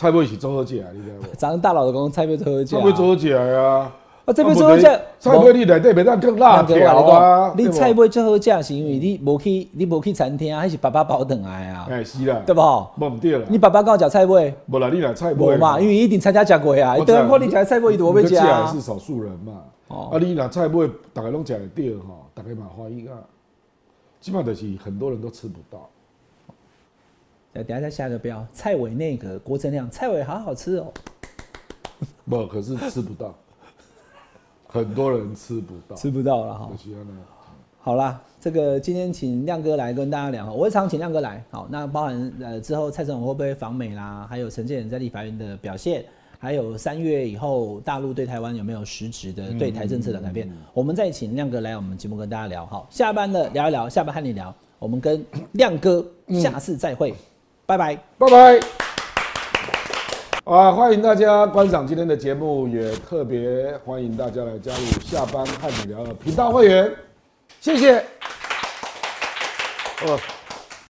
[0.00, 1.36] 菜尾是做好食的，你知道无？
[1.36, 3.92] 长大佬的讲蔡伟最后菜尾做好食的啊。
[4.24, 12.62] 啊，这边最后价，菜尾你内底袂当更辣条啊，你菜尾最好价是因为你无去你无去餐厅啊，还是爸爸包等来啊，哎是啦，对不？
[12.62, 18.80] 无毋对啦，你爸爸跟我讲菜尾，无啦，你来菜尾无嘛，因为一定参加食过啊，我知道对啊，看你食菜尾，伊就无要食你啊是。
[18.80, 19.52] 少数人嘛。
[19.88, 23.20] 哦啊，你若菜尾大家拢食得到吼，大家嘛欢喜啊。
[24.18, 25.86] 基本上就是很多人都吃不到。
[27.52, 30.92] 等下再下个标，蔡伟那个郭正亮，蔡伟好好吃哦。
[32.28, 33.34] 不，可是吃不到，
[34.66, 36.70] 很多人吃不到，吃不到了哈。
[37.82, 41.42] 好啦，这个今天请亮哥来跟大家聊，我会常请亮哥来。
[41.50, 46.04] 好，那包含呃之后蔡总统会不会访美啦，还有陈建仁在立法院的表现，
[46.38, 52.64] 还有三月以后大陆对台湾有没有实质的对台政策的改变，我们再请亮哥来我们节目跟大家聊。
[52.66, 56.06] 好，下班了聊一聊，下班和你聊，我们跟亮哥
[56.40, 57.14] 下次再会，
[57.70, 57.96] 拜拜。
[58.18, 58.60] 拜拜。
[60.42, 66.92] 啊，欢迎大家观赏今天的节目，也特别欢迎大家来加入下班看你聊的频道会员，
[67.60, 68.04] 谢谢。
[70.04, 70.18] 哦。